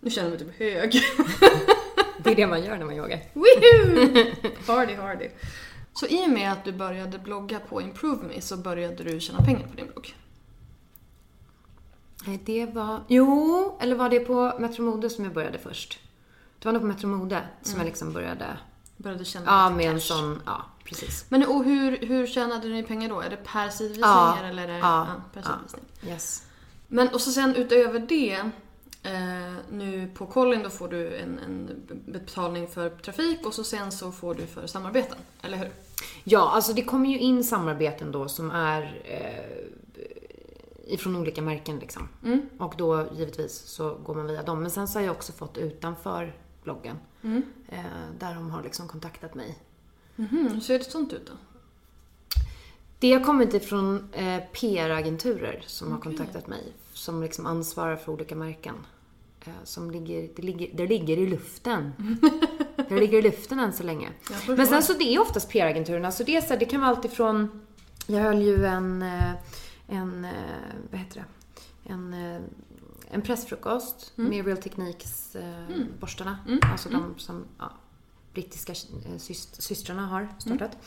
[0.00, 0.92] Nu känner jag mig typ hög.
[2.18, 3.20] Det är det man gör när man yogar.
[3.32, 4.34] Woohoo!
[4.66, 5.28] Hardy, hardy.
[5.92, 9.38] Så i och med att du började blogga på Improve Me så började du tjäna
[9.42, 10.14] pengar på din blogg?
[12.26, 13.00] Nej, det var...
[13.08, 15.98] Jo, eller var det på Metro som jag började först?
[16.58, 18.46] Det var nog på Metro Mode som jag liksom började...
[18.96, 20.00] Började tjäna Ja, med en cash.
[20.00, 20.42] sån...
[20.46, 21.24] Ja, precis.
[21.28, 23.20] Men och hur, hur tjänade ni pengar då?
[23.20, 25.50] Är det per sidvisningar Ja, eller är det ja, per ja.
[25.52, 26.12] sidvisning?
[26.12, 26.42] Yes.
[26.88, 28.32] Men och så sen utöver det,
[29.02, 31.70] eh, nu på Collin då får du en, en
[32.06, 35.70] betalning för trafik och så sen så får du för samarbeten, eller hur?
[36.24, 39.64] Ja, alltså det kommer ju in samarbeten då som är eh,
[40.86, 42.08] ifrån olika märken liksom.
[42.24, 42.40] Mm.
[42.58, 44.60] Och då givetvis så går man via dem.
[44.60, 46.96] Men sen så har jag också fått utanför bloggen.
[47.22, 47.42] Mm.
[47.68, 47.84] Eh,
[48.18, 49.58] där de har liksom kontaktat mig.
[50.16, 51.32] Mhm, hur ser det sånt ut då?
[52.98, 56.72] Det har kommit ifrån eh, PR-agenturer som har kontaktat mig.
[56.92, 58.74] Som liksom ansvarar för olika märken.
[59.44, 61.92] Eh, som ligger, det, ligger, det ligger i luften.
[62.88, 64.08] det ligger i luften än så länge.
[64.46, 66.12] Men sen så det är oftast PR-agenturerna.
[66.12, 67.60] Så det är, så här, det kan vara allt ifrån...
[68.06, 69.02] Jag höll ju en...
[69.02, 69.32] eh,
[69.88, 70.30] en eh,
[70.90, 71.24] vad heter det?
[71.92, 72.40] En, eh,
[73.10, 75.64] en pressfrukost med Real Techniques eh,
[76.00, 76.38] borstarna.
[76.62, 77.72] Alltså de som ja,
[78.32, 78.74] brittiska
[79.18, 80.78] syst, systrarna har startat.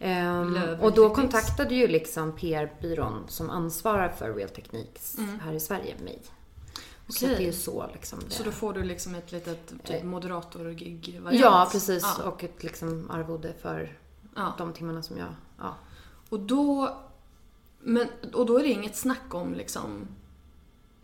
[0.00, 5.60] Ehm, Löv och då kontaktade ju liksom PR-byrån som ansvarar för Real Techniques här i
[5.60, 6.22] Sverige mig.
[7.08, 10.02] Så det är ju så liksom det Så då får du liksom ett litet typ
[10.04, 11.44] moderator-gig-variant?
[11.44, 12.02] Ja, precis.
[12.18, 12.28] Ja.
[12.28, 13.98] Och ett liksom arvode för
[14.36, 14.54] Ja.
[14.58, 15.28] de timmarna som jag...
[15.58, 15.74] Ja.
[16.28, 16.96] Och då,
[17.84, 20.08] men, och då är det inget snack om liksom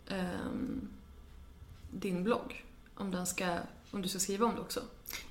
[0.07, 0.89] ehm,
[1.91, 2.65] din blogg?
[2.95, 3.57] Om, den ska,
[3.91, 4.81] om du ska skriva om det också?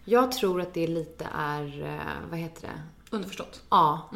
[0.04, 2.82] Jag tror att det lite är, eh, vad heter det?
[3.16, 3.62] Underförstått?
[3.68, 4.10] Ja.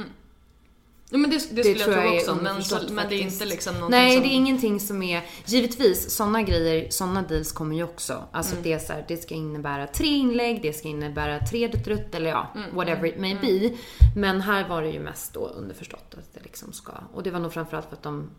[1.15, 3.75] Ja, men det, det skulle jag tro också, men, så, men det är inte liksom
[3.75, 4.23] någonting Nej, som...
[4.23, 5.23] det är ingenting som är...
[5.47, 8.25] Givetvis, sådana grejer, sådana deals kommer ju också.
[8.33, 12.15] Alltså det är så här, det ska innebära tre inlägg, det ska innebära tre dutt
[12.15, 13.77] eller ja, whatever it may be.
[14.17, 16.93] Men här var det ju mest då underförstått att det liksom ska...
[17.15, 18.31] Och det var nog framförallt för att de,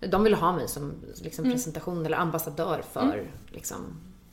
[0.00, 0.92] de ville ha mig som
[1.22, 3.76] liksom presentation eller ambassadör för liksom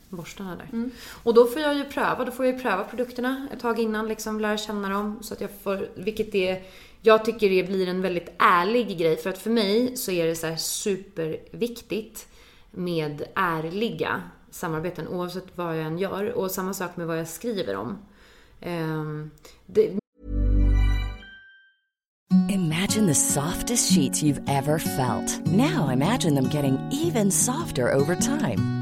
[0.08, 0.90] borstarna där.
[1.22, 4.08] Och då får jag ju pröva, då får jag ju pröva produkterna ett tag innan,
[4.08, 5.18] liksom lära känna dem.
[5.22, 6.62] Så att jag får, vilket är,
[7.02, 9.16] jag tycker det blir en väldigt ärlig grej.
[9.16, 12.28] För att för mig så är det så här superviktigt
[12.70, 16.32] med ärliga samarbeten oavsett vad jag än gör.
[16.32, 17.98] Och samma sak med vad jag skriver om.
[18.66, 19.30] Um,
[19.66, 19.98] det,
[22.48, 25.46] Imagine the softest sheets you've ever felt.
[25.46, 28.81] Now imagine them getting even softer over time.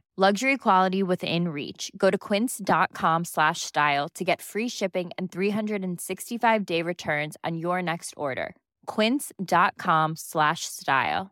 [0.17, 1.89] Luxury quality within reach.
[1.95, 7.81] Go to quince.com slash style to get free shipping and 365 day returns on your
[7.81, 8.53] next order.
[8.87, 11.31] Quince.com slash style.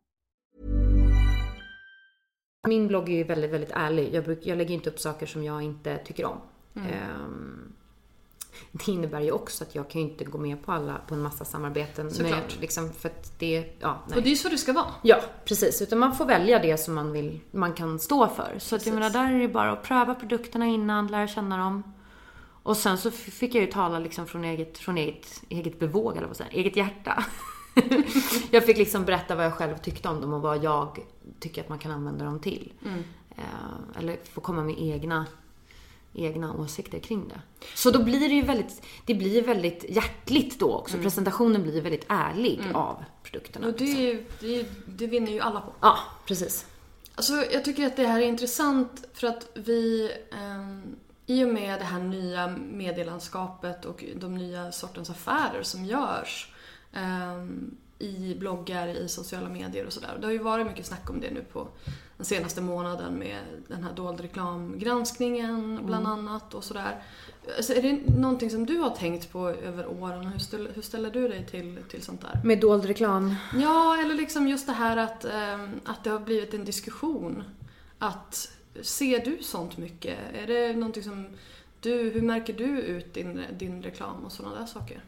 [2.68, 4.14] min blogg är ju väldigt, väldigt ärlig.
[4.14, 6.42] Jag, bruk, jag lägger inte upp saker som jag inte tycker om.
[6.76, 6.88] Mm.
[6.88, 7.69] Ehm,
[8.72, 11.22] det innebär ju också att jag kan ju inte gå med på alla, på en
[11.22, 12.12] massa samarbeten.
[12.12, 12.58] Såklart.
[12.62, 14.18] Liksom, för att det, ja, nej.
[14.18, 14.94] Och det är ju så det ska vara.
[15.02, 15.82] Ja, precis.
[15.82, 18.56] Utan man får välja det som man vill, man kan stå för.
[18.60, 21.84] Så att jag menar, där är det bara att pröva produkterna innan, lära känna dem.
[22.64, 26.28] Och sen så fick jag ju tala liksom från eget, från eget, eget bevåg, eller
[26.28, 27.24] vad säger eget hjärta.
[28.52, 31.00] jag fick liksom berätta vad jag själv tyckte om dem och vad jag
[31.40, 32.74] tycker att man kan använda dem till.
[33.40, 35.26] Eh, eller få komma med egna,
[36.14, 37.42] egna åsikter kring det.
[37.76, 40.98] Så då blir det ju väldigt, det blir väldigt hjärtligt då också.
[40.98, 43.68] Presentationen blir väldigt ärlig av produkterna.
[43.68, 45.74] Och det, är ju- det, det vinner ju alla på.
[45.82, 46.66] Ja, precis.
[47.16, 50.96] Alltså, jag tycker att det här är intressant för att vi ehm,
[51.26, 56.54] i och med det här nya medielandskapet och de nya sortens affärer som görs
[56.94, 60.18] ehm, i bloggar, i sociala medier och sådär.
[60.20, 61.68] Det har ju varit mycket snack om det nu på
[62.20, 67.02] den senaste månaden med den här dold reklamgranskningen bland annat och sådär.
[67.58, 70.82] Alltså, är det någonting som du har tänkt på över åren och hur, ställer- hur
[70.82, 72.42] ställer du dig till, till sånt där?
[72.44, 73.36] Med dold reklam.
[73.56, 77.44] Ja, eller liksom just det här att, ehm, att det har blivit en diskussion.
[78.00, 78.52] Att
[78.82, 80.18] ser du sånt mycket?
[80.34, 81.28] Är det någonting som
[81.82, 85.04] du, hur märker du ut din, din reklam och sådana där saker?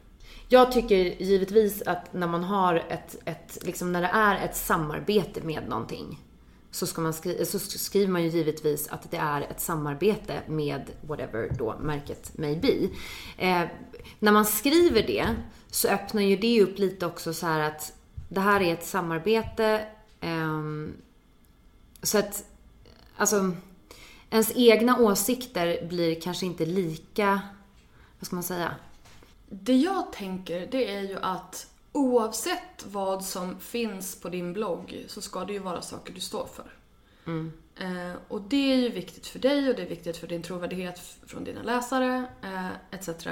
[0.49, 5.41] Jag tycker givetvis att när man har ett, ett liksom när det är ett samarbete
[5.43, 6.19] med någonting
[6.71, 10.91] så, ska man skri- så skriver man ju givetvis att det är ett samarbete med
[11.01, 12.89] whatever då märket may be.
[13.37, 13.63] Eh,
[14.19, 15.27] när man skriver det
[15.71, 17.93] så öppnar ju det upp lite också så här att
[18.29, 19.85] det här är ett samarbete.
[20.21, 20.61] Eh,
[22.03, 22.45] så att,
[23.17, 23.51] alltså,
[24.29, 27.41] ens egna åsikter blir kanske inte lika,
[28.19, 28.75] vad ska man säga?
[29.49, 35.21] Det jag tänker det är ju att oavsett vad som finns på din blogg så
[35.21, 36.73] ska det ju vara saker du står för.
[37.75, 40.99] Eh, och det är ju viktigt för dig och det är viktigt för din trovärdighet
[41.25, 43.27] från dina läsare eh, etc.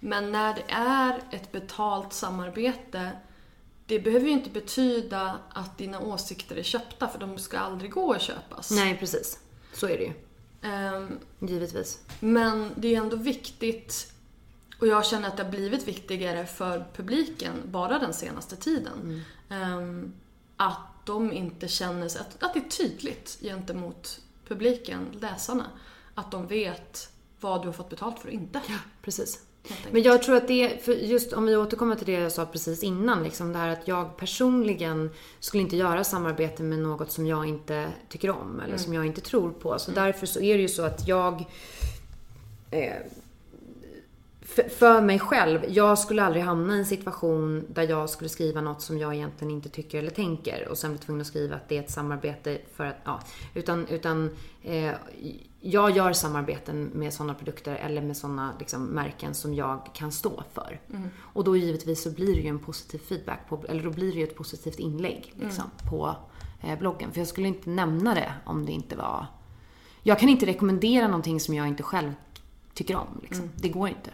[0.00, 3.10] Men när det är ett betalt samarbete
[3.90, 8.12] det behöver ju inte betyda att dina åsikter är köpta för de ska aldrig gå
[8.12, 8.70] att köpas.
[8.70, 9.38] Nej, precis.
[9.72, 10.12] Så är det ju.
[10.62, 12.00] Ehm, Givetvis.
[12.20, 14.12] men det är ändå viktigt,
[14.80, 20.12] och jag känner att det har blivit viktigare för publiken bara den senaste tiden, ehm,
[20.56, 25.66] att de inte känner sig, att, att det är tydligt gentemot publiken, läsarna,
[26.14, 28.60] att de vet vad du har fått betalt för och inte.
[29.02, 29.40] Precis.
[29.62, 29.92] helt enkelt.
[29.92, 32.82] Men jag tror att det, för just om vi återkommer till det jag sa precis
[32.82, 37.46] innan, liksom det här att jag personligen skulle inte göra samarbete med något som jag
[37.46, 39.78] inte tycker om eller som jag inte tror på.
[39.78, 41.44] Så därför så är det ju så att jag
[42.70, 42.92] eh,
[44.54, 48.60] för, för mig själv, jag skulle aldrig hamna i en situation där jag skulle skriva
[48.60, 51.68] något som jag egentligen inte tycker eller tänker och sen bli tvungen att skriva att
[51.68, 53.20] det är ett samarbete för att, ja,
[53.54, 54.30] utan, utan
[54.62, 54.92] eh,
[55.60, 60.42] jag gör samarbeten med sådana produkter eller med sådana liksom, märken som jag kan stå
[60.52, 60.80] för.
[61.20, 64.18] Och då givetvis så blir det ju en positiv feedback, på, eller då blir det
[64.18, 66.16] ju ett positivt inlägg liksom, på
[66.62, 67.12] eh, bloggen.
[67.12, 69.26] För jag skulle inte nämna det om det inte var...
[70.02, 72.12] Jag kan inte rekommendera någonting som jag inte själv
[72.74, 73.20] tycker om.
[73.22, 73.50] Liksom.
[73.56, 74.10] Det går inte.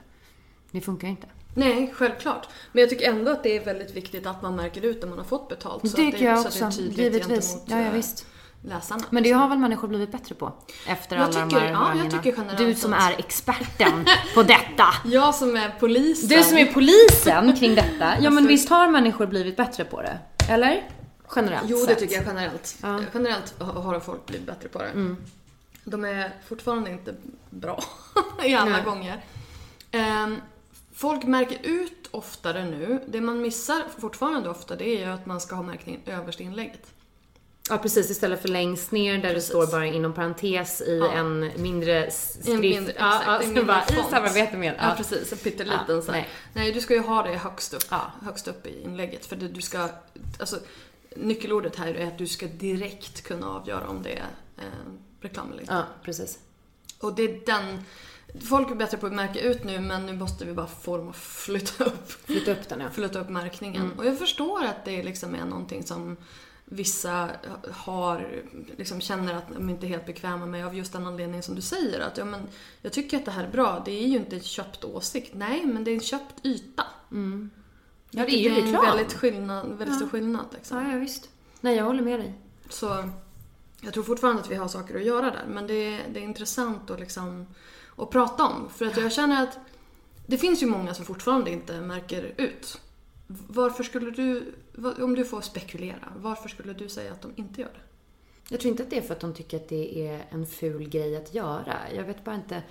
[0.70, 1.26] Det funkar inte.
[1.54, 2.48] Nej, självklart.
[2.72, 5.18] Men jag tycker ändå att det är väldigt viktigt att man märker ut när man
[5.18, 5.90] har fått betalt.
[5.90, 6.78] Så Det att tycker jag så att det är också.
[6.78, 7.56] tydligt Givetvis.
[7.66, 8.26] Ja, ja, eh, visst.
[8.62, 9.04] läsarna.
[9.10, 10.52] Men det har väl människor blivit bättre på?
[10.86, 14.42] Efter Jag alla de tycker- här ja, jag tycker generellt Du som är experten på
[14.42, 14.84] detta.
[15.04, 16.28] Jag som är polisen.
[16.28, 18.20] Du som är polisen kring detta.
[18.20, 20.18] Ja men visst har människor blivit bättre på det?
[20.50, 20.90] Eller?
[21.36, 22.76] Generellt Jo, det tycker jag generellt.
[22.82, 23.00] Ja.
[23.14, 24.88] Generellt har har folk blivit bättre på det.
[24.88, 25.16] Mm.
[25.84, 27.14] De är fortfarande inte
[27.50, 27.82] bra
[28.44, 28.82] i alla Nej.
[28.84, 29.24] gånger.
[29.90, 30.36] Ehm,
[30.96, 33.00] folk märker ut oftare nu.
[33.08, 36.44] Det man missar fortfarande ofta det är ju att man ska ha märkningen överst i
[36.44, 36.92] inlägget.
[37.70, 41.12] Ja precis, istället för längst ner där det står bara inom parentes i Ja.
[41.12, 42.46] en mindre En skrift.
[42.60, 44.74] mindre- ja, exakt, ja, en så mindre bara, I samarbete med.
[44.78, 46.28] Ja, precis, en pytteliten Ja, så nej.
[46.54, 46.72] Nej.
[46.72, 48.12] du ska ju ha det högst upp, Ja.
[48.24, 49.26] högst upp i inlägget.
[49.26, 49.88] För det, du ska,
[50.40, 50.56] alltså,
[51.16, 54.26] nyckelordet här är att du ska direkt kunna avgöra om det är
[54.58, 54.64] eh,
[55.20, 55.74] reklam eller inte.
[55.74, 56.38] Ja, precis.
[57.00, 57.82] Och det är den...
[58.48, 61.08] Folk är bättre på att märka ut nu men nu måste vi bara få dem
[61.08, 62.90] att flytta upp, Flytta upp den ja.
[62.90, 63.82] flytta upp märkningen.
[63.82, 63.98] Mm.
[63.98, 66.16] Och jag förstår att det liksom är någonting som
[66.64, 67.30] vissa
[67.72, 68.42] har,
[68.76, 71.62] liksom känner att de inte är helt bekväma med av just den anledningen som du
[71.62, 72.00] säger.
[72.00, 72.40] Att ja, men
[72.82, 75.34] jag tycker att det här är bra, det är ju inte en köpt åsikt.
[75.34, 76.84] Nej, men det är en köpt yta.
[77.08, 77.16] Ja,
[78.10, 78.74] Jag det är ju reklam.
[78.74, 80.46] en väldigt, skillnad, väldigt stor skillnad.
[80.54, 80.78] Liksom.
[80.78, 81.28] Ja, ja, visst.
[81.60, 82.34] Nej, jag håller med dig.
[82.68, 83.10] Så
[83.80, 85.44] jag tror fortfarande att vi har saker att göra där.
[85.48, 87.46] Men det är, det är intressant att, liksom,
[87.96, 88.68] att prata om.
[88.68, 89.58] För att jag känner att
[90.26, 92.80] det finns ju många som fortfarande inte märker ut.
[93.26, 94.54] Varför skulle du,
[95.02, 97.80] om du får spekulera, varför skulle du säga att de inte gör det?
[98.48, 100.88] Jag tror inte att det är för att de tycker att det är en ful
[100.88, 101.76] grej att göra.
[101.96, 102.62] Jag vet bara inte.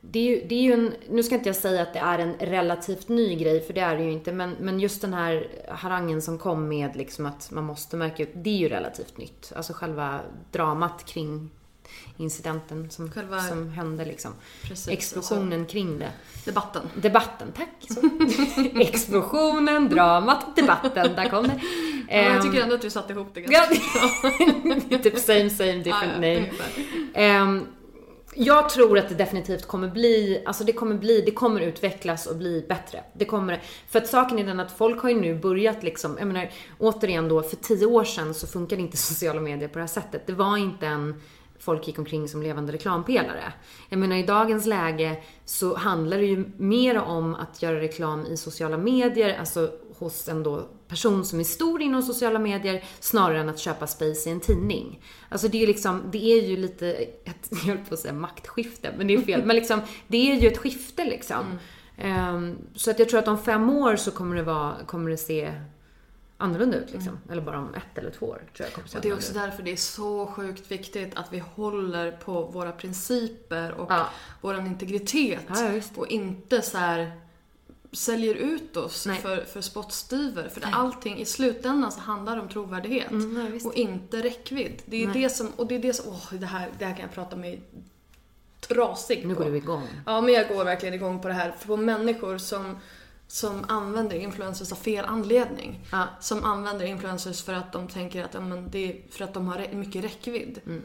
[0.00, 2.18] Det är ju, det är ju en, nu ska inte jag säga att det är
[2.18, 4.32] en relativt ny grej, för det är det ju inte.
[4.32, 8.30] Men, men just den här harangen som kom med liksom att man måste märka ut,
[8.34, 9.52] det är ju relativt nytt.
[9.56, 11.50] Alltså själva dramat kring
[12.16, 14.32] incidenten som, Själva- som hände liksom.
[14.62, 16.10] Precis, Explosionen kring det.
[16.44, 16.82] Debatten.
[16.94, 17.98] Debatten, tack.
[18.80, 21.60] Explosionen, dramat, debatten, där kom det.
[22.08, 23.74] Ja, jag Ehm, tycker ändå att du satte ihop det ganska
[25.02, 26.50] typ same same different name.
[27.14, 27.66] Ehm,
[28.34, 32.36] jag tror att det definitivt kommer bli, alltså det kommer bli, det kommer utvecklas och
[32.36, 33.04] bli bättre.
[33.14, 36.26] Det kommer, för att saken är den att folk har ju nu börjat liksom, jag
[36.26, 39.88] menar återigen då, för tio år sedan så funkade inte sociala medier på det här
[39.88, 40.26] sättet.
[40.26, 41.20] Det var inte en
[41.62, 43.52] folk gick omkring som levande reklampelare.
[43.88, 48.36] Jag menar i dagens läge så handlar det ju mer om att göra reklam i
[48.36, 53.48] sociala medier, alltså hos en då person som är stor inom sociala medier, snarare än
[53.48, 55.02] att köpa space i en tidning.
[55.28, 56.88] Alltså det är liksom, det är ju lite,
[57.24, 59.44] ett, jag höll på att säga maktskifte, men det är fel.
[59.44, 61.58] Men liksom, det är ju ett skifte liksom.
[61.98, 65.16] Ehm, så att jag tror att om fem år så kommer det, vara, kommer det
[65.16, 65.52] se
[66.42, 67.18] annorlunda ut liksom.
[67.30, 69.14] Eller bara om ett eller två år tror jag kommer det se Och det är
[69.14, 74.06] också därför det är så sjukt viktigt att vi håller på våra principer och Ja.
[74.40, 75.40] vår integritet.
[75.48, 77.12] Ja, och inte så här
[77.92, 79.16] säljer ut oss Nej.
[79.16, 80.48] för, för spottstyver.
[80.48, 83.10] För det, allting i slutändan så handlar det om trovärdighet.
[83.10, 84.82] Mm, ja, och inte räckvidd.
[84.86, 85.22] Det är Nej.
[85.22, 87.36] det som, och det är det som, åh det här, det här kan jag prata
[87.36, 87.62] mig
[88.60, 89.42] trasig Nu på.
[89.44, 89.88] går du igång.
[90.06, 91.52] Ja, men jag går verkligen igång på det här.
[91.58, 92.76] För på människor som,
[93.32, 95.86] som använder influencers av fel anledning.
[95.92, 96.08] Ja.
[96.20, 99.48] Som använder influencers för att de tänker att ja, men det är för att de
[99.48, 100.60] har mycket räckvidd.
[100.66, 100.82] Mm.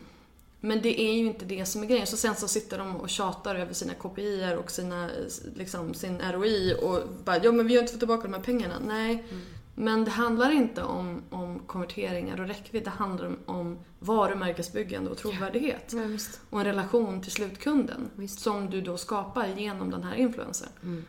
[0.60, 2.07] Men det är ju inte det som är grejen.
[2.07, 5.10] Så sen så sitter de och tjatar över sina KPI och sina,
[5.55, 8.75] liksom, sin ROI och bara ja men vi har inte fått tillbaka de här pengarna.
[8.88, 9.25] Nej.
[9.29, 9.41] Mm.
[9.75, 12.83] Men det handlar inte om, om konverteringar och räckvidd.
[12.83, 15.93] Det handlar om, om varumärkesbyggande och trovärdighet.
[15.93, 16.41] Ja, visst.
[16.49, 18.10] Och en relation till slutkunden.
[18.15, 18.39] Visst.
[18.39, 20.69] Som du då skapar genom den här influencern.
[20.83, 21.05] Mm.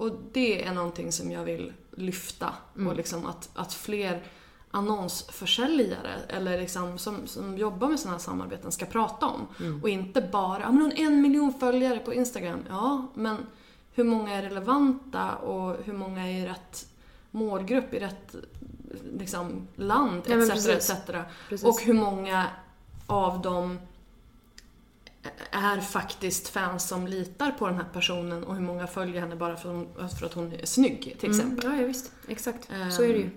[0.00, 2.54] Och det är någonting som jag vill lyfta.
[2.76, 2.88] Mm.
[2.88, 4.22] Och liksom att, att fler
[4.70, 9.46] annonsförsäljare eller liksom som, som jobbar med sådana här samarbeten ska prata om.
[9.60, 9.82] Mm.
[9.82, 12.58] Och inte bara, ja men hon en miljon följare på Instagram.
[12.68, 13.36] Ja, men
[13.92, 16.86] hur många är relevanta och hur många är i rätt
[17.30, 18.34] målgrupp, i rätt
[19.18, 20.50] liksom, land Ja, etc.
[20.50, 20.90] precis.
[20.90, 21.00] etc.
[21.48, 21.68] Precis.
[21.68, 22.46] Och hur många
[23.06, 23.78] av dem
[25.50, 29.56] är faktiskt fans som litar på den här personen och hur många följer henne bara
[29.56, 31.66] för, hon, för att hon är snygg till exempel.
[31.66, 32.12] Mm, ja, ja, visst.
[32.28, 32.68] Exakt.
[32.96, 33.30] Så är det ju.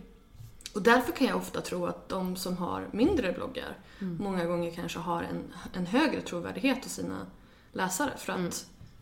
[0.73, 4.17] Och därför kan jag ofta tro att de som har mindre bloggar Mm.
[4.19, 7.27] många gånger kanske har en, en högre trovärdighet hos sina
[7.71, 8.51] läsare för att Mm.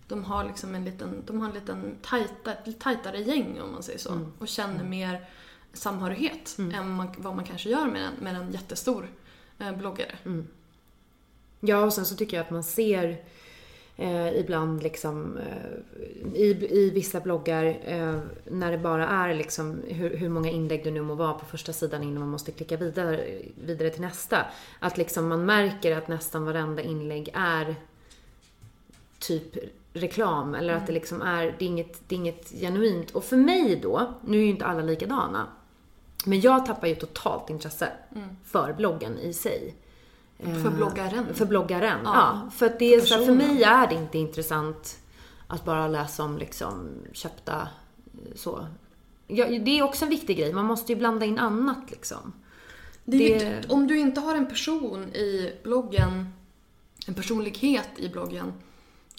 [0.07, 3.99] de har liksom en liten, de har en liten tajta, tajtare gäng om man säger
[3.99, 4.11] så.
[4.11, 4.33] Mm.
[4.39, 5.29] Och känner mer
[5.73, 9.07] samhörighet än man, vad man kanske gör med en, med en jättestor
[9.59, 10.15] eh, bloggare.
[11.61, 11.69] Mm.
[11.69, 13.17] Ja, och sen så tycker jag att man ser
[13.97, 20.17] eh, ibland liksom eh, i, i vissa bloggar eh, när det bara är liksom hur,
[20.17, 23.25] hur många inlägg det nu må vara på första sidan innan man måste klicka vidare,
[23.65, 24.45] vidare till nästa.
[24.79, 27.75] Att liksom man märker att nästan varenda inlägg är
[29.19, 29.57] typ
[29.93, 33.11] reklam eller att det liksom är, det är, inget, det är inget genuint.
[33.11, 35.47] Och för mig då, nu är ju inte alla likadana,
[36.25, 37.91] men jag tappar ju totalt intresse
[38.45, 39.75] för bloggen i sig.
[40.41, 41.33] För bloggaren.
[41.35, 42.11] För bloggaren, ja.
[42.43, 42.49] Ja.
[42.51, 43.37] För att det är För för personen.
[43.37, 44.97] mig är det inte intressant
[45.47, 48.67] att bara läsa om liksom köpta eh, så.
[49.27, 52.33] Ja, det är också en viktig grej, man måste ju blanda in annat liksom.
[53.05, 53.71] Det är Det- viktigt.
[53.71, 56.33] Om du inte har en person i bloggen,
[57.07, 58.53] en personlighet i bloggen,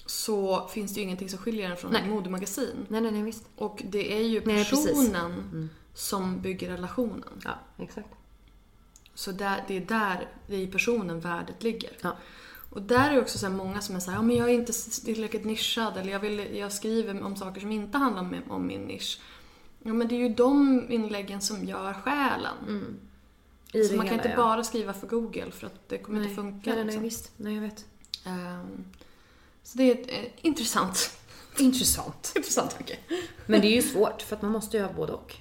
[0.05, 2.01] så finns det ju ingenting som skiljer den från Nej.
[2.01, 2.85] ett modemagasin.
[2.87, 3.43] Nej, nej, nej, visst.
[3.55, 4.91] Och det är ju Nej, precis.
[4.91, 5.11] Mm.
[5.11, 7.23] personen som bygger relationen.
[7.43, 8.07] Ja, exakt.
[9.15, 11.91] Så där, det är där, det är i personen värdet ligger.
[12.01, 12.17] Ja.
[12.69, 14.73] Och där är det också så många som är såhär, ja men jag är inte
[15.05, 18.81] tillräckligt nischad eller jag, vill, jag skriver om saker som inte handlar om, om min
[18.81, 19.19] nisch.
[19.83, 22.97] Ja men det är ju de inläggen som gör själen.
[23.73, 24.35] I Så man kan hela, inte ja.
[24.35, 26.29] bara skriva för Google för att det kommer nej.
[26.29, 26.69] inte funka.
[26.69, 27.03] Nej, nej, nej, liksom.
[27.03, 27.31] visst.
[27.37, 27.85] Nej, jag vet.
[28.25, 28.85] Ehm,
[29.63, 31.17] så det är eh, intressant.
[31.57, 32.31] Intressant.
[32.35, 32.97] intressant tanke.
[33.45, 35.35] Men det är ju svårt, för att man måste ju ha både och.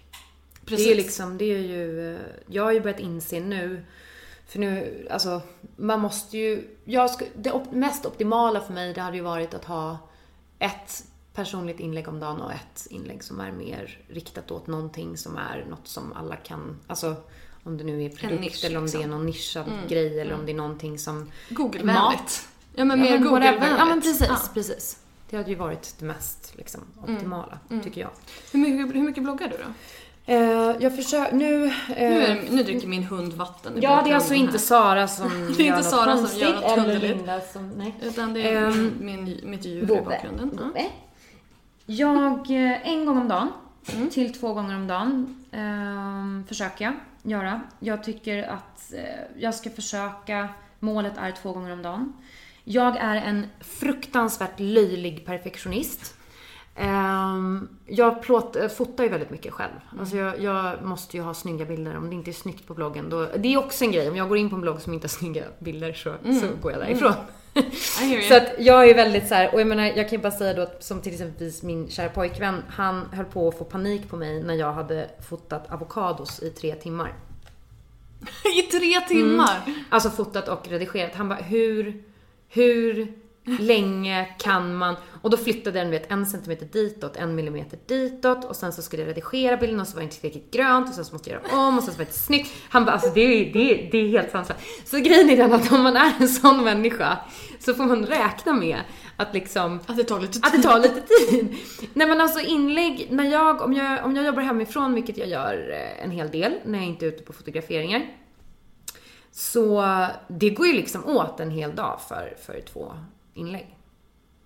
[0.64, 0.86] Precis.
[0.86, 3.84] Det är liksom, det är ju, eh, jag har ju börjat inse nu,
[4.46, 5.42] för nu, alltså,
[5.76, 9.54] man måste ju, jag ska, det op, mest optimala för mig det hade ju varit
[9.54, 9.98] att ha
[10.58, 11.04] ett
[11.34, 15.66] personligt inlägg om dagen och ett inlägg som är mer riktat åt någonting som är
[15.70, 17.14] något som alla kan, alltså
[17.64, 19.02] om det nu är produkt nisch, eller om det liksom.
[19.02, 22.48] är någon nischad grej eller om det är någonting som Google-vänligt.
[22.74, 23.30] Ja men Ja, mer whatever.
[23.30, 23.78] Google-vänligt.
[23.78, 24.38] Ja men precis, Ja.
[24.54, 24.98] precis.
[25.30, 28.10] Det hade ju varit det mest liksom, optimala, tycker jag.
[28.52, 29.72] Hur, mycket, hur mycket bloggar du då?
[30.26, 30.40] Eh,
[30.80, 31.66] jag försöker, nu...
[31.66, 34.58] eh, Nu, nu dricker min hund vatten i Ja, det är alltså bakgrunden inte här.
[34.58, 37.00] Sara som Det är inte Sara som gör något eller.
[37.00, 37.68] Linda som...
[37.70, 37.94] Nej.
[38.02, 40.00] Utan det är Ehm, min, mitt djur i Bobbe.
[40.02, 40.50] bakgrunden.
[40.58, 40.64] Ja.
[40.66, 40.86] Bobbe.
[41.86, 43.48] Jag, eh, en gång om dagen
[43.94, 44.10] Mm.
[44.10, 47.60] till två gånger om dagen ehm, försöker jag göra.
[47.78, 49.02] Jag tycker att eh,
[49.42, 50.48] jag ska försöka,
[50.78, 52.12] målet är två gånger om dagen.
[52.64, 56.14] Jag är en fruktansvärt löjlig perfektionist.
[56.74, 59.72] Ehm, jag plåt, eh, fotar ju väldigt mycket själv.
[60.00, 61.96] Alltså jag, jag måste ju ha snygga bilder.
[61.96, 63.28] Om det inte är snyggt på bloggen, då...
[63.36, 64.08] Det är också en grej.
[64.08, 66.72] Om jag går in på en blogg som inte har snygga bilder så, så går
[66.72, 67.12] jag därifrån.
[67.54, 67.60] I
[68.00, 68.22] hear you.
[68.22, 70.54] Så att jag är väldigt så här, och jag menar, jag kan ju bara säga
[70.54, 74.16] då att som till exempel min kära pojkvän, han höll på att få panik på
[74.16, 77.12] mig när jag hade fotat avokados i tre timmar.
[78.58, 79.62] I tre timmar!
[79.90, 81.14] Alltså fotat och redigerat.
[81.14, 82.02] Han bara, hur,
[82.48, 83.12] hur
[83.44, 84.96] länge kan man?
[85.22, 89.02] Och då flyttade den vet, en centimeter ditåt, en millimeter ditåt och sen så skulle
[89.02, 91.42] jag redigera bilden och så var det inte tillräckligt grönt och sen så måste jag
[91.42, 92.50] göra om och sen så var det inte snyggt.
[92.68, 94.60] Han bara, alltså det är, det är, det är helt sanslöst.
[94.84, 97.18] Så grejen är den att om man är en sån människa
[97.60, 98.80] så får man räkna med
[99.16, 100.44] att liksom Att det tar lite tid.
[100.46, 101.56] att det tar lite tid.
[101.94, 105.70] Nej men alltså inlägg, när jag, om jag, om jag jobbar hemifrån, vilket jag gör
[105.70, 108.06] eh, en hel del när jag inte är ute på fotograferingar.
[109.34, 109.84] Så
[110.28, 112.92] det går ju liksom åt en hel dag för, för två
[113.34, 113.76] inlägg.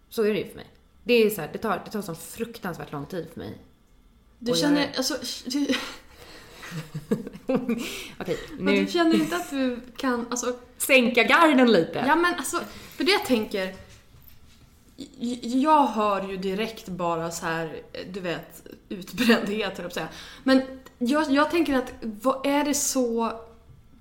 [0.09, 0.67] Så är det ju för mig.
[1.05, 3.59] Det är så här, det tar, det tar sån fruktansvärt lång tid för mig.
[4.39, 5.15] Du känner, jag- alltså,
[5.47, 5.67] du,
[8.21, 12.05] Okej, men nu du känner inte att du kan, alltså, sänka garden lite.
[12.07, 12.61] ja men alltså,
[12.97, 13.75] för det jag tänker,
[15.43, 17.83] jag hör ju direkt bara så här,
[18.13, 20.09] du vet, utbrändhet höll jag säga.
[20.45, 20.63] Men
[20.99, 23.41] jag, jag tänker att, vad är det så,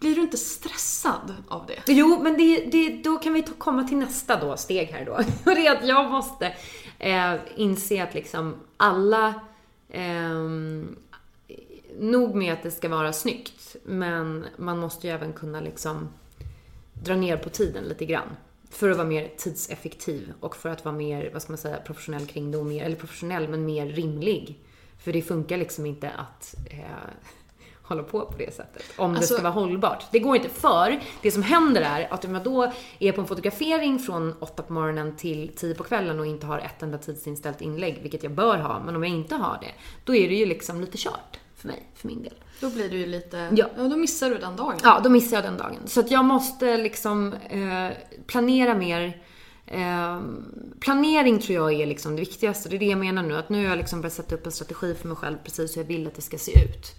[0.05, 1.93] blir du inte stressad av det?
[1.93, 5.11] Jo, men det, det, då kan vi ta, komma till nästa då, steg här då.
[5.45, 6.53] Och det är att jag måste
[6.99, 9.33] eh, inse att liksom alla...
[9.89, 10.43] Eh,
[11.99, 16.09] nog med att det ska vara snyggt, men man måste ju även kunna liksom
[16.93, 18.35] dra ner på tiden lite grann.
[18.69, 22.25] För att vara mer tidseffektiv och för att vara mer, vad ska man säga, professionell
[22.25, 24.59] kring det och mer, eller professionell men mer rimlig.
[25.03, 27.09] För det funkar liksom inte att eh,
[27.87, 28.83] hålla på på det sättet.
[28.97, 30.05] Om det Alltså- ska vara hållbart.
[30.11, 33.27] Det går inte för det som händer är att om jag då är på en
[33.27, 37.61] fotografering från 8 på morgonen till 10 på kvällen och inte har ett enda tidsinställt
[37.61, 39.71] inlägg, vilket jag bör ha, men om jag inte har det,
[40.03, 42.33] då är det ju liksom lite kört för mig, för min del.
[42.59, 43.65] Då blir du ju lite, Ja.
[43.77, 44.77] ja då missar du den dagen.
[44.83, 45.77] Ja, då missar jag den dagen.
[45.85, 47.89] Så att jag måste liksom eh,
[48.27, 49.21] planera mer.
[49.67, 50.21] Eh,
[50.79, 52.69] planering tror jag är liksom det viktigaste.
[52.69, 53.37] Det är det jag menar nu.
[53.37, 55.81] Att nu har jag liksom börjat sätta upp en strategi för mig själv precis hur
[55.81, 56.95] jag vill att det ska se ut.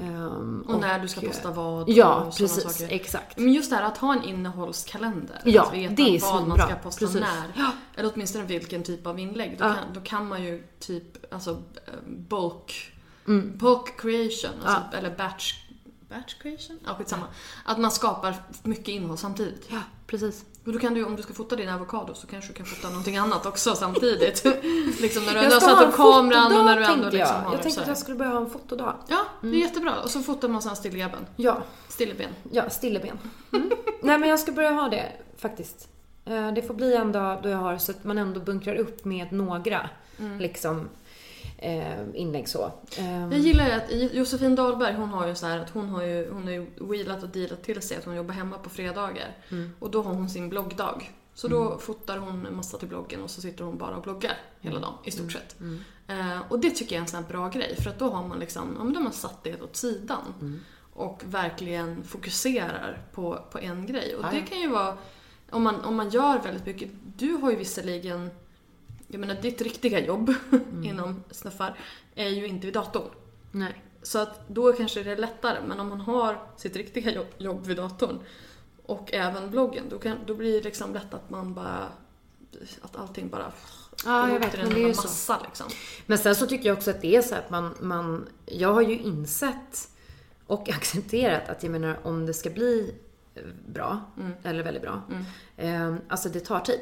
[0.00, 2.62] Ehm, Och när du ska posta vad Ja, och precis.
[2.78, 2.94] saker.
[2.94, 3.38] Exakt.
[3.38, 5.40] Men just det här att ha en innehållskalender.
[5.44, 7.20] Ja, att veta det är vad man ska posta Precis.
[7.20, 7.70] när.
[7.96, 9.56] Eller åtminstone vilken typ av inlägg.
[9.58, 9.74] Då, Ja.
[9.74, 12.92] kan, då kan man ju typ, alltså eh, bulk,
[13.54, 15.54] bulk creation, alltså, eller batch,
[16.08, 16.78] batch creation?
[16.86, 17.26] Ja, skitsamma.
[17.64, 19.66] Att man skapar mycket innehåll samtidigt.
[19.70, 20.44] Ja, precis.
[20.64, 22.88] Och då kan du, om du ska fota din avokado så kanske du kan fota
[22.88, 24.44] någonting annat också samtidigt.
[25.00, 27.26] liksom när du ändå har satt upp kameran och när du ändå liksom jag.
[27.26, 28.94] har Jag tänkte att jag skulle börja ha en fotodag.
[29.08, 30.00] Ja, det är jättebra.
[30.04, 31.26] Och så fotar man sen stilleben.
[31.36, 32.30] Ja, Stilleben.
[32.52, 33.18] ja stilleben.
[33.52, 33.70] Mm.
[34.02, 35.88] Nej men jag ska börja ha det faktiskt.
[36.24, 39.04] Eh, Det får bli en dag då jag har så att man ändå bunkrar upp
[39.04, 39.90] med några
[40.38, 40.84] liksom eh,
[42.14, 42.72] inlägg så.
[42.98, 46.02] Eh, Jag gillar ju att Josefin Dahlberg, hon har ju så här att hon har
[46.02, 49.36] ju, hon har ju wheelat och dealat till sig att hon jobbar hemma på fredagar.
[49.78, 51.10] Och då har hon sin bloggdag.
[51.34, 54.32] Så då fotar hon en massa till bloggen och så sitter hon bara och bloggar
[54.60, 55.56] hela dagen i stort sett.
[56.08, 58.28] Eh, och det tycker jag är en sån här bra grej för att då har
[58.28, 60.34] man liksom, ja men då har man satt det åt sidan.
[60.92, 64.14] Och verkligen fokuserar på, på en grej.
[64.16, 64.96] Och det kan ju vara,
[65.50, 68.30] om man, om man gör väldigt mycket, du har ju visserligen
[69.10, 70.34] jag menar ditt riktiga jobb
[70.84, 71.78] inom snuffar
[72.14, 73.10] är ju inte vid datorn.
[73.52, 73.82] nej.
[74.02, 77.66] Så att då kanske det är lättare, men om man har sitt riktiga jobb, jobb
[77.66, 78.18] vid datorn
[78.86, 81.88] och även bloggen, då, kan, då blir det liksom lätt att man bara...
[82.82, 83.52] Att allting bara...
[84.04, 85.02] Ja, jag vet, men en det är ju enda så.
[85.02, 85.66] massa liksom.
[86.06, 88.82] Men sen så tycker jag också att det är så att man, man jag har
[88.82, 89.88] ju insett
[90.46, 92.94] och accepterat att jag menar om det ska bli
[93.66, 94.00] bra,
[94.42, 95.02] eller väldigt bra,
[95.56, 96.80] eh, alltså det tar tid.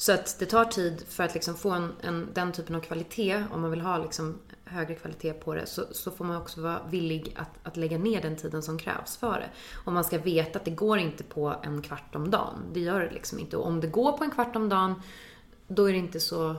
[0.00, 3.44] Så att det tar tid för att liksom få en, en, den typen av kvalitet,
[3.52, 6.80] om man vill ha liksom högre kvalitet på det, så, så får man också vara
[6.90, 9.50] villig att, att lägga ner den tiden som krävs för det.
[9.84, 12.54] Och man ska veta att det går inte på en kvart om dagen.
[12.72, 13.56] Det gör det liksom inte.
[13.56, 15.02] Och om det går på en kvart om dagen,
[15.68, 16.56] då är det inte så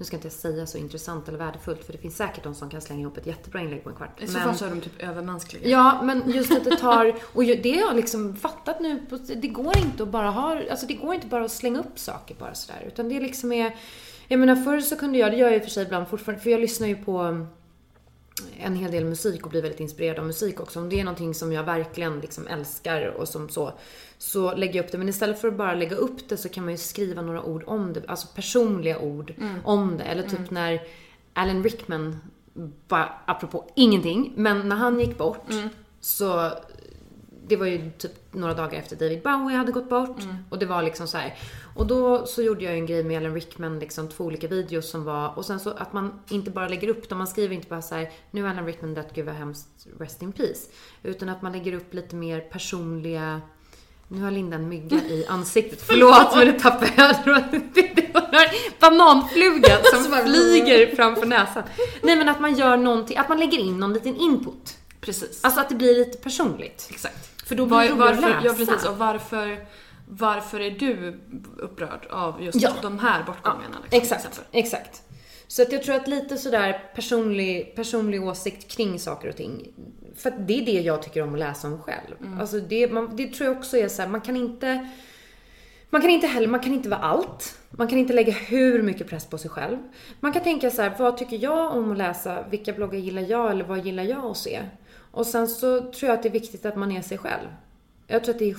[0.00, 2.70] nu ska inte jag säga så intressant eller värdefullt för det finns säkert de som
[2.70, 4.22] kan slänga ihop ett jättebra inlägg på en kvart.
[4.22, 5.68] I så fall så är de typ övermänskliga.
[5.68, 7.14] Ja, men just att det tar...
[7.32, 9.06] Och det har jag liksom fattat nu.
[9.36, 10.60] Det går inte att bara ha...
[10.70, 12.84] Alltså det går inte bara att slänga upp saker bara sådär.
[12.86, 13.76] Utan det liksom är...
[14.28, 16.42] Jag menar förr så kunde jag, det gör jag i och för sig ibland fortfarande,
[16.42, 17.46] för jag lyssnar ju på
[18.58, 20.80] en hel del musik och blir väldigt inspirerad av musik också.
[20.80, 23.72] Om det är någonting som jag verkligen liksom älskar och som så,
[24.18, 24.98] så lägger jag upp det.
[24.98, 27.64] Men istället för att bara lägga upp det så kan man ju skriva några ord
[27.66, 28.02] om det.
[28.08, 29.34] Alltså personliga ord
[29.64, 30.04] om det.
[30.04, 30.80] Eller typ när
[31.32, 32.20] Alan Rickman,
[32.88, 35.46] bara apropå ingenting, men när han gick bort
[36.00, 36.50] så
[37.50, 40.20] det var ju typ några dagar efter David Bowie hade gått bort.
[40.50, 41.38] Och det var liksom så här.
[41.76, 45.04] Och då så gjorde jag en grej med Alan Rickman, liksom två olika videos som
[45.04, 47.82] var, och sen så att man inte bara lägger upp dem, man skriver inte bara
[47.82, 50.68] så här, nu är Alan Rickman dött, gud vad hemskt, rest in peace.
[51.02, 53.40] Utan att man lägger upp lite mer personliga,
[54.08, 57.16] nu har Linda en mygga i ansiktet, förlåt men det tappade jag.
[57.24, 57.38] Det var
[58.32, 61.62] en bananfluga som flyger framför näsan.
[62.02, 64.76] Nej men att man gör någonting, att man lägger in någon liten input.
[65.00, 65.44] Precis.
[65.44, 66.88] Alltså att det blir lite personligt.
[66.90, 67.30] Exakt.
[67.50, 68.54] För då blir det Var, att varför, ja läsa.
[68.56, 69.64] precis, och varför,
[70.08, 71.20] varför är du
[71.58, 72.70] upprörd av just Ja.
[72.82, 73.76] de här bortgångarna?
[73.82, 75.02] liksom, till Exakt, exakt.
[75.46, 79.68] Så att jag tror att lite sådär personlig, personlig åsikt kring saker och ting.
[80.16, 82.14] För att det är det jag tycker om att läsa om själv.
[82.20, 82.40] Mm.
[82.40, 84.88] Alltså det, man, det tror jag också är så här, man kan inte
[85.92, 87.58] man kan inte heller, man kan inte vara allt.
[87.70, 89.78] Man kan inte lägga hur mycket press på sig själv.
[90.20, 92.44] Man kan tänka så här, vad tycker jag om att läsa?
[92.50, 94.60] Vilka bloggar gillar jag eller vad gillar jag att se?
[95.10, 97.48] Och sen så tror jag att det är viktigt att man är sig själv.
[98.06, 98.56] Jag tror att det är,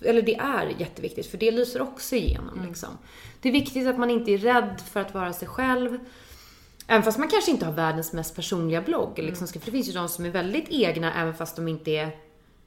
[0.00, 2.98] eller det är jätteviktigt för det lyser också igenom liksom.
[3.40, 5.98] Det är viktigt att man inte är rädd för att vara sig själv.
[6.86, 9.18] Även fast man kanske inte har världens mest personliga blogg.
[9.18, 12.16] Liksom, för det finns ju de som är väldigt egna även fast de inte är,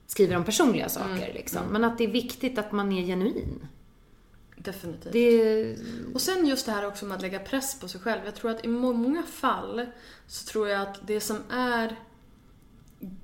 [0.07, 1.33] skriver om personliga saker.
[1.33, 1.61] Liksom.
[1.71, 3.67] Men att det är viktigt att man är genuin.
[4.55, 5.13] Definitivt.
[5.13, 5.75] Det,
[6.13, 8.21] Och sen just det här också med att lägga press på sig själv.
[8.25, 9.85] Jag tror att i många fall
[10.27, 11.95] så tror jag att det som är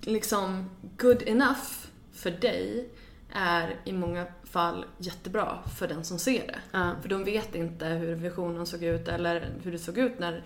[0.01, 2.89] liksom good enough för dig
[3.33, 6.59] är i många fall jättebra för den som ser det.
[6.71, 6.95] Ja.
[7.01, 10.43] För de vet inte hur visionen såg ut eller hur det såg ut när,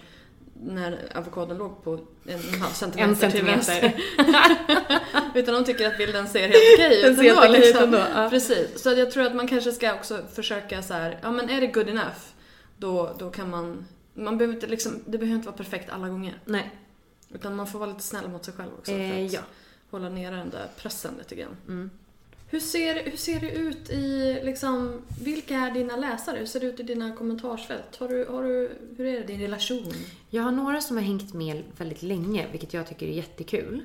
[0.63, 3.95] när avokadon låg på en halv centimeter, En centimeter.
[5.35, 7.83] Utan de tycker att bilden ser helt okej ut helt ändå, ut liksom.
[7.83, 8.29] ändå, ja.
[8.29, 8.83] Precis.
[8.83, 11.67] Så jag tror att man kanske ska också försöka så här, ja men är det
[11.67, 12.21] good enough,
[12.77, 16.41] då, då kan man, man behöver inte liksom, det behöver inte vara perfekt alla gånger.
[16.45, 16.71] nej.
[17.35, 19.41] Utan man får vara lite snäll mot sig själv också Eh, för att ja.
[19.91, 21.57] hålla nere den där pressen lite grann.
[21.67, 21.89] Mm.
[22.47, 26.37] Hur ser, hur ser det ut i, liksom, vilka är dina läsare?
[26.37, 27.95] Hur ser det ut i dina kommentarsfält?
[27.99, 29.93] Har du, har du, hur är det, din relation?
[30.29, 33.81] Jag har några som har hängt med väldigt länge, vilket jag tycker är jättekul.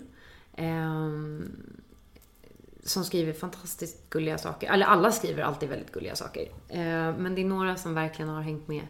[0.56, 1.56] Ehm,
[2.84, 4.72] som skriver fantastiskt gulliga saker.
[4.72, 6.42] Eller alla skriver alltid väldigt gulliga saker.
[6.68, 8.86] Eh, men det är några som verkligen har hängt med eh,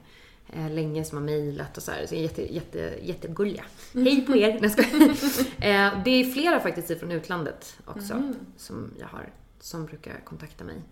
[0.53, 2.07] länge som har mejlat och så här.
[2.07, 3.65] Så jätte, jätte, jättegulliga.
[3.95, 4.59] Hej på er!
[4.63, 5.09] Jag skojar.
[5.59, 8.23] eh, Det är flera faktiskt från utlandet också
[8.57, 9.29] som jag har,
[9.61, 10.83] som brukar kontakta mig.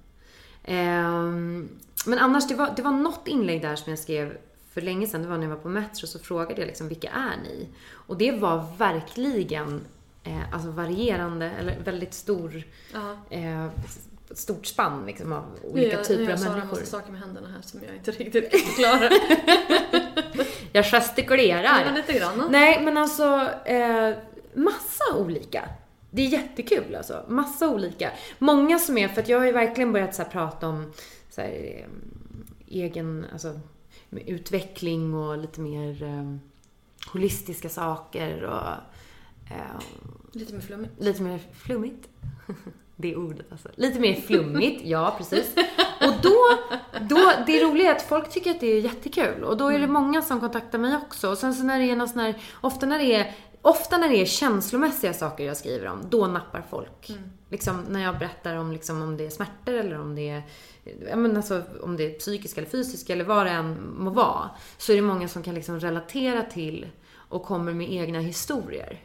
[0.65, 1.69] Ehm,
[2.07, 4.37] men annars, det var, det var något inlägg där som jag skrev
[4.73, 5.23] för länge sedan.
[5.23, 7.69] Det var när jag var på Metro så frågade jag liksom, vilka är ni?
[7.93, 9.81] Och det var verkligen
[10.25, 13.17] eh, alltså varierande, eller väldigt stor, Ja.
[13.31, 13.67] eh,
[14.35, 16.77] stort spann liksom, av olika gör- nu typer gör av Sara en människor.
[16.81, 19.11] massa saker med händerna här som jag inte riktigt kan förklara.
[20.73, 21.85] Jag gestikulerar.
[21.87, 22.49] Ja, lite grann.
[22.51, 24.15] Nej, men alltså eh,
[24.55, 25.69] massa olika.
[26.11, 27.25] Det är jättekul alltså.
[27.29, 28.13] Massa olika.
[28.39, 30.93] Många som är, för att jag har ju verkligen börjat så här, prata om
[31.31, 31.85] så här, eh,
[32.69, 33.61] egen, alltså
[34.11, 36.37] utveckling och lite mer eh,
[37.13, 38.69] holistiska saker och
[39.51, 39.81] eh,
[40.33, 40.93] Lite mer flummigt.
[40.99, 42.09] lite mer flummigt.
[43.01, 43.69] Det ordet alltså.
[43.75, 45.55] Lite mer flummigt, ja precis.
[46.01, 46.37] Och då,
[47.01, 49.45] då, det roliga är att folk tycker att det är jättekul.
[49.45, 51.31] Och då är det många som kontaktar mig också.
[51.31, 54.09] Och sen så när det är någon sån här, ofta när det är, ofta när
[54.09, 57.11] det är känslomässiga saker jag skriver om, då nappar folk.
[57.51, 60.43] Liksom när jag berättar om, liksom, om det är smärtor eller om det är,
[61.17, 64.51] men alltså, om det är psykiska eller fysiska eller vad det än må vara.
[64.79, 69.01] Så är det många som kan liksom relatera till och kommer med egna historier.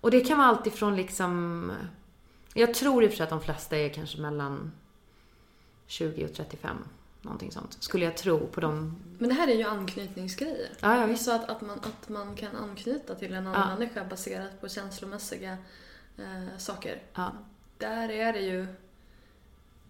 [0.00, 1.72] Och det kan vara allt ifrån liksom...
[2.56, 4.72] Jag tror i och för sig att de flesta är kanske mellan
[5.86, 6.76] 20 och 35.
[7.22, 7.76] Någonting sånt.
[7.80, 8.96] Skulle jag tro på dem.
[9.18, 10.70] Men det här är ju anknytningsgrejer.
[10.80, 11.24] Ja, ja, visst.
[11.24, 15.56] Så att, att, man, att man kan anknyta till en annan människa baserat på känslomässiga
[16.18, 17.02] eh, saker.
[17.14, 17.32] Ja.
[17.78, 18.66] Där är det ju...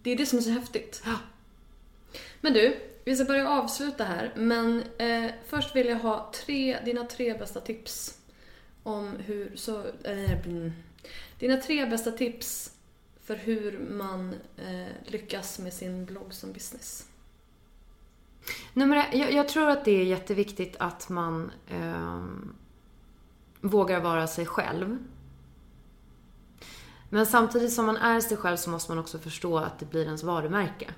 [0.03, 1.01] Det är det som är så häftigt.
[1.05, 1.15] Ja.
[2.41, 4.33] Men du, vi ska börja avsluta här.
[4.35, 8.17] Men eh, först vill jag ha tre, dina tre bästa tips
[8.83, 9.55] om hur...
[9.55, 10.37] Så, eh,
[11.39, 12.71] dina tre bästa tips
[13.23, 17.07] för hur man eh, lyckas med sin blogg som business.
[18.73, 22.25] Nummer jag, jag tror att det är jätteviktigt att man eh,
[23.61, 24.97] vågar vara sig själv.
[27.09, 30.05] Men samtidigt som man är sig själv så måste man också förstå att det blir
[30.05, 30.93] ens varumärke.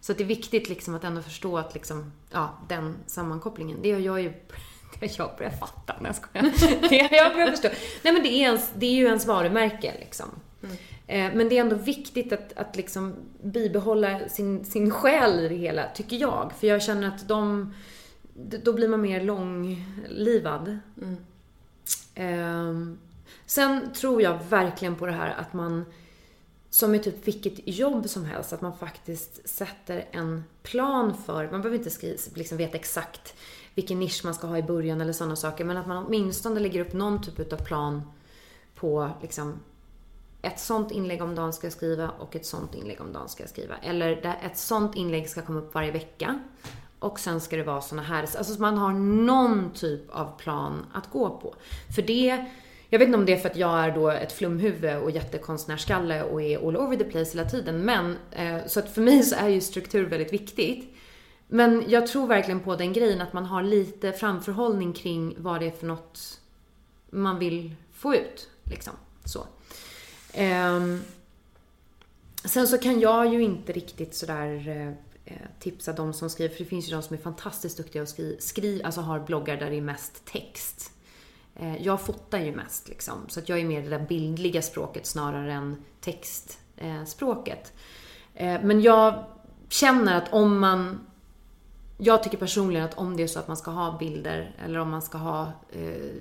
[0.00, 3.88] Så att det är viktigt liksom att ändå förstå att liksom, ja, den sammankopplingen, det
[3.88, 4.32] gör jag ju
[5.00, 5.94] jag börjat fatta.
[6.00, 7.12] Nej, jag skojar.
[7.14, 7.68] Jag börjat förstå.
[8.02, 10.28] Nej, men det är, ens, det är ju ens varumärke liksom.
[11.06, 15.54] Eh, Men det är ändå viktigt att, att liksom bibehålla sin, sin själ i det
[15.54, 16.52] hela, tycker jag.
[16.60, 17.74] För jag känner att de,
[18.62, 20.78] då blir man mer långlivad.
[22.14, 22.98] Ehm,
[23.46, 25.84] Sen tror jag verkligen på det här att man,
[26.70, 31.62] som i typ vilket jobb som helst, att man faktiskt sätter en plan för, man
[31.62, 33.34] behöver inte skriva, liksom veta exakt
[33.76, 36.80] vilken nisch man ska ha i början eller sådana saker, men att man åtminstone lägger
[36.80, 38.02] upp någon typ av plan
[38.74, 39.60] på liksom
[40.42, 43.42] ett sånt inlägg om dagen ska jag skriva och ett sånt inlägg om dagen ska
[43.42, 43.74] jag skriva.
[43.82, 46.40] Eller ett sånt inlägg ska komma upp varje vecka.
[46.98, 50.86] Och sen ska det vara såna här, alltså så man har någon typ av plan
[50.92, 51.54] att gå på.
[51.94, 52.44] För det,
[52.88, 56.22] jag vet inte om det är för att jag är då ett flumhuvud och jättekonstnärskalle
[56.22, 57.84] och är all over the place hela tiden.
[57.84, 60.95] Men, eh, så att för mig så är ju struktur väldigt viktigt.
[61.48, 65.66] Men jag tror verkligen på den grejen att man har lite framförhållning kring vad det
[65.66, 66.40] är för något
[67.10, 68.50] man vill få ut.
[68.64, 68.92] Liksom.
[69.24, 69.46] Så.
[70.32, 71.00] Ehm,
[72.44, 74.88] sen så kan jag ju inte riktigt sådär eh,
[75.24, 78.08] eh tipsa de som skriver, för det finns ju de som är fantastiskt duktiga och
[78.08, 80.92] skriver, skri, alltså har bloggar där det är mest text.
[81.54, 85.06] Eh, jag fotar ju mest liksom, så att jag är mer det där bildliga språket
[85.06, 87.72] snarare än textspråket.
[88.34, 89.24] Eh, men jag
[89.68, 91.06] känner att om man
[91.98, 94.90] jag tycker personligen att om det är så att man ska ha bilder eller om
[94.90, 96.14] man ska ha eh,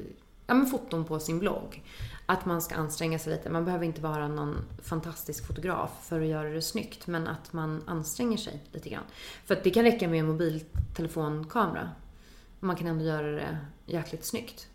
[0.48, 1.84] ja, men foton på sin blogg.
[2.26, 3.50] Att man ska anstränga sig lite.
[3.50, 7.08] Man behöver inte vara någon fantastisk fotograf för att göra det snyggt.
[7.08, 9.04] Men att man anstränger sig lite grann.
[9.46, 11.90] För att det kan räcka med en mobiltelefonkamera.
[12.60, 14.68] Man kan ändå göra det jäkligt snyggt.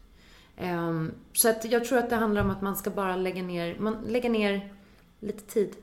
[0.57, 3.77] Eh, så att jag tror att det handlar om att man ska bara lägga ner,
[3.79, 4.75] man, lägga ner
[5.21, 5.77] lite tid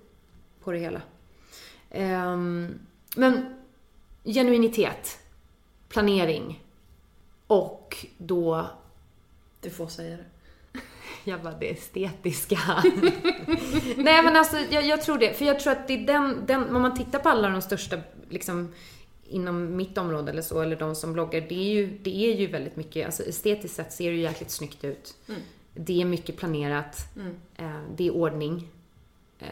[0.63, 1.01] på det hela.
[1.89, 2.38] Eh,
[3.15, 3.57] men
[4.34, 5.19] genuinitet,
[5.89, 6.63] planering
[7.47, 8.67] och då
[9.61, 10.80] Du får säga det.
[11.32, 12.59] jag bara, det estetiska.
[13.97, 15.34] Nej men alltså, jag, jag tror det.
[15.34, 17.97] För jag tror att det är den, den, om man tittar på alla de största,
[18.30, 18.73] liksom,
[19.30, 22.47] inom mitt område eller så, eller de som bloggar, det är ju, det är ju
[22.47, 25.15] väldigt mycket, alltså estetiskt sett ser det ju jäkligt snyggt ut.
[25.73, 26.97] Det är mycket planerat.
[27.57, 28.67] Eh, det är ordning.
[29.39, 29.47] Eh,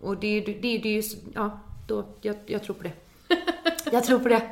[0.00, 1.02] och det är ju, det, är- det är ju,
[1.34, 2.92] ja, då, jag, jag tror på det.
[3.92, 4.42] Jag tror på det.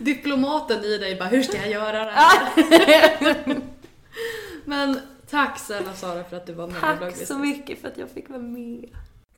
[0.00, 3.60] Diplomaten i dig bara, hur ska jag göra det här?
[4.64, 5.00] Men
[5.32, 7.28] Tack snälla Sara för att du var med i Tack Bloggbusiness.
[7.28, 8.90] så mycket för att jag fick vara med.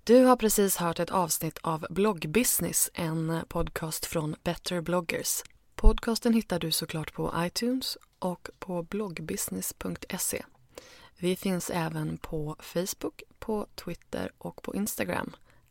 [0.04, 5.42] Du har precis hört ett avsnitt av Bloggbusiness, en podcast från Better bloggers.
[5.74, 10.44] Podcasten hittar du såklart på iTunes och på bloggbusiness.se.
[11.18, 15.36] Vi finns även på Facebook, på Twitter och på Instagram